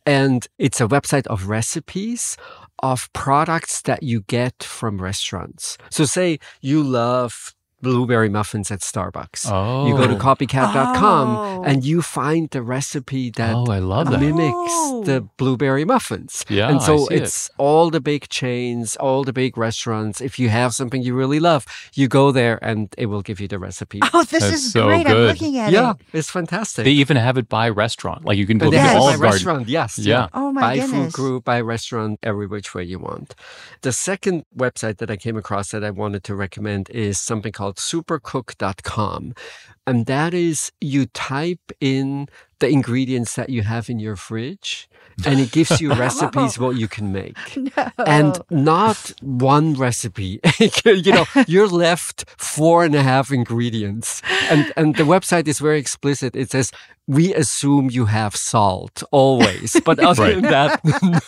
[0.05, 2.37] And it's a website of recipes
[2.83, 5.79] of products that you get from restaurants.
[5.91, 9.51] So say you love blueberry muffins at Starbucks.
[9.51, 9.87] Oh.
[9.89, 10.18] You go to Oh.
[10.18, 11.62] copykat.com Oh.
[11.64, 14.20] and you find the recipe that Oh, I love that.
[14.20, 15.03] mimics Oh.
[15.05, 16.45] the blueberry muffins.
[16.49, 17.22] Yeah, and I so see it.
[17.22, 20.20] it's all the big chains, all the big restaurants.
[20.20, 23.49] If you have something you really love, you go there and it will give you
[23.49, 24.01] the recipe.
[24.14, 25.07] Oh, this That's is so great.
[25.07, 25.97] I'm looking at yeah, it.
[26.12, 26.85] Yeah, it's fantastic.
[26.85, 28.24] They even have it by restaurant.
[28.24, 28.93] Like you can go to they Yes.
[28.95, 29.33] by Olive Garden.
[29.33, 29.99] restaurant, yes.
[29.99, 30.28] Yeah.
[30.35, 30.93] Oh, my by goodness.
[30.93, 33.35] food group, by restaurant, every which way you want.
[33.83, 37.72] The second website that I came across that I wanted to recommend is something called
[37.79, 39.33] supercook.com.
[39.87, 42.28] And that is you type in
[42.61, 44.89] the ingredients that you have in your fridge
[45.26, 47.37] and it gives you recipes what you can make.
[48.07, 50.41] And not one recipe.
[50.85, 54.22] you know, you're left four and a half ingredients.
[54.51, 56.37] And and the website is very explicit.
[56.37, 56.70] It says
[57.09, 60.35] we assume you have salt always, but other Right.
[60.41, 60.80] than that,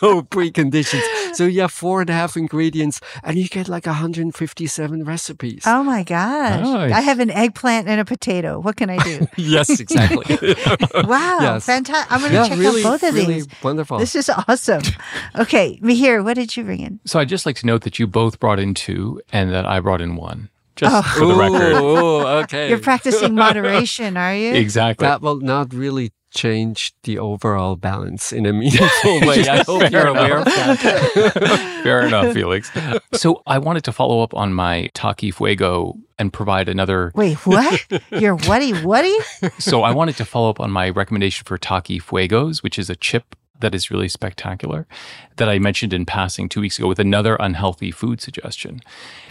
[0.03, 1.03] no preconditions.
[1.35, 5.63] So you have four and a half ingredients, and you get like 157 recipes.
[5.67, 6.61] Oh my gosh.
[6.63, 6.93] Nice.
[6.93, 8.44] I have an eggplant and a potato.
[8.53, 9.27] What can I do?
[9.37, 10.37] yes, exactly.
[10.95, 11.39] wow.
[11.41, 11.67] Yes.
[11.67, 12.13] Fantastic.
[12.13, 13.49] I'm going to yeah, check really, out both of really these.
[13.63, 13.99] wonderful.
[13.99, 14.83] This is awesome.
[15.37, 15.79] Okay.
[15.83, 17.01] Mihir, what did you bring in?
[17.05, 19.81] So I'd just like to note that you both brought in two and that I
[19.81, 20.49] brought in one.
[20.77, 21.03] Just oh.
[21.19, 21.83] for the record.
[21.83, 22.69] Ooh, okay.
[22.69, 24.55] You're practicing moderation, are you?
[24.55, 25.05] Exactly.
[25.05, 29.47] that will not really change the overall balance in a meaningful way.
[29.49, 31.81] I hope Fair you're aware of that.
[31.85, 32.71] Fair enough, Felix.
[33.13, 37.13] So I wanted to follow up on my Taki Fuego and provide another.
[37.15, 37.87] Wait, what?
[38.11, 39.17] You're whatty whatty?
[39.59, 42.97] So I wanted to follow up on my recommendation for Taki Fuegos, which is a
[42.97, 44.87] chip that is really spectacular
[45.37, 48.81] that I mentioned in passing two weeks ago with another unhealthy food suggestion.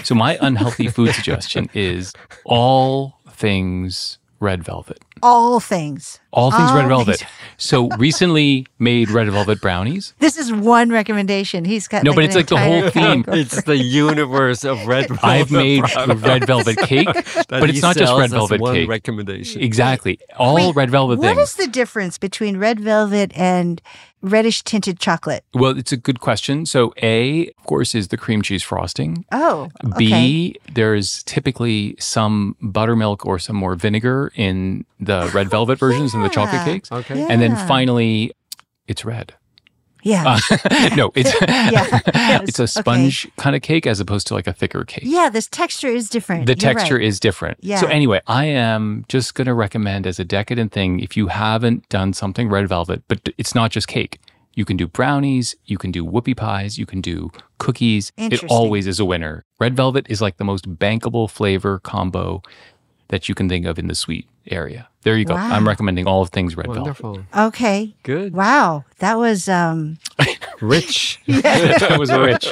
[0.04, 2.14] So my unhealthy food suggestion is
[2.46, 5.00] all things red velvet.
[5.22, 6.20] All things.
[6.34, 7.20] All things All red oh, velvet.
[7.20, 10.14] things- So recently made red velvet brownies.
[10.20, 11.64] This is one recommendation.
[11.64, 13.24] He's got No, like but an it's like the whole theme.
[13.42, 15.24] It's the universe of red velvet.
[15.24, 17.08] I've made product red velvet cake,
[17.48, 18.90] but it's not just red as velvet one cake.
[18.90, 19.62] recommendation.
[19.62, 20.20] Exactly.
[20.38, 21.50] All Wait, red velvet What things.
[21.52, 23.80] is the difference between red velvet and
[24.22, 25.44] reddish tinted chocolate?
[25.54, 26.66] Well, it's a good question.
[26.66, 29.26] So, A, of course, is the cream cheese frosting.
[29.34, 29.98] Oh, okay.
[29.98, 36.23] B, there's typically some buttermilk or some more vinegar in the red velvet versions and
[36.24, 36.92] the chocolate cakes.
[36.92, 37.26] Okay.
[37.30, 38.32] And then finally,
[38.88, 39.34] it's red.
[40.06, 40.38] Yeah.
[40.52, 42.00] Uh, no, it's Yeah.
[42.14, 42.50] Yes.
[42.50, 42.68] it's a Okay.
[42.82, 45.04] sponge kind of cake as opposed to like a thicker cake.
[45.06, 46.46] yeah, this texture is different.
[46.46, 47.06] The You're texture right.
[47.06, 47.58] is different.
[47.62, 47.80] Yeah.
[47.80, 51.88] So anyway, I am just going to recommend as a decadent thing if you haven't
[51.90, 54.20] done something red velvet, but it's not just cake.
[54.56, 58.12] You can do brownies, you can do whoopie pies, you can do cookies.
[58.18, 59.46] It always is a winner.
[59.60, 62.42] Red velvet is like the most bankable flavor combo
[63.14, 64.90] that you can think of in the sweet area.
[65.04, 65.36] There you go.
[65.36, 65.54] Wow.
[65.56, 66.80] I'm recommending all of things red velvet.
[66.82, 67.20] Wonderful.
[67.38, 67.94] Okay.
[68.02, 68.34] Good.
[68.34, 68.86] Wow.
[68.98, 70.00] That was um
[70.62, 71.22] Rich.
[71.28, 72.46] that was rich.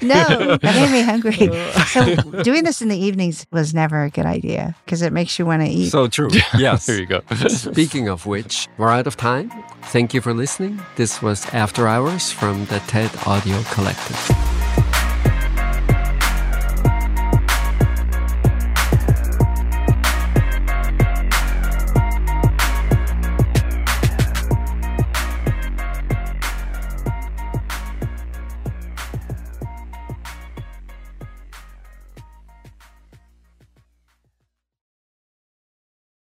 [0.00, 1.48] no, that made me hungry.
[1.88, 5.46] So doing this in the evenings was never a good idea because it makes you
[5.46, 5.90] want to eat.
[5.90, 6.28] So true.
[6.56, 6.86] Yes.
[6.86, 7.22] There you go.
[7.48, 9.50] Speaking of which, we're out of time.
[9.84, 10.80] Thank you for listening.
[10.94, 14.57] This was After Hours from the TED Audio Collective.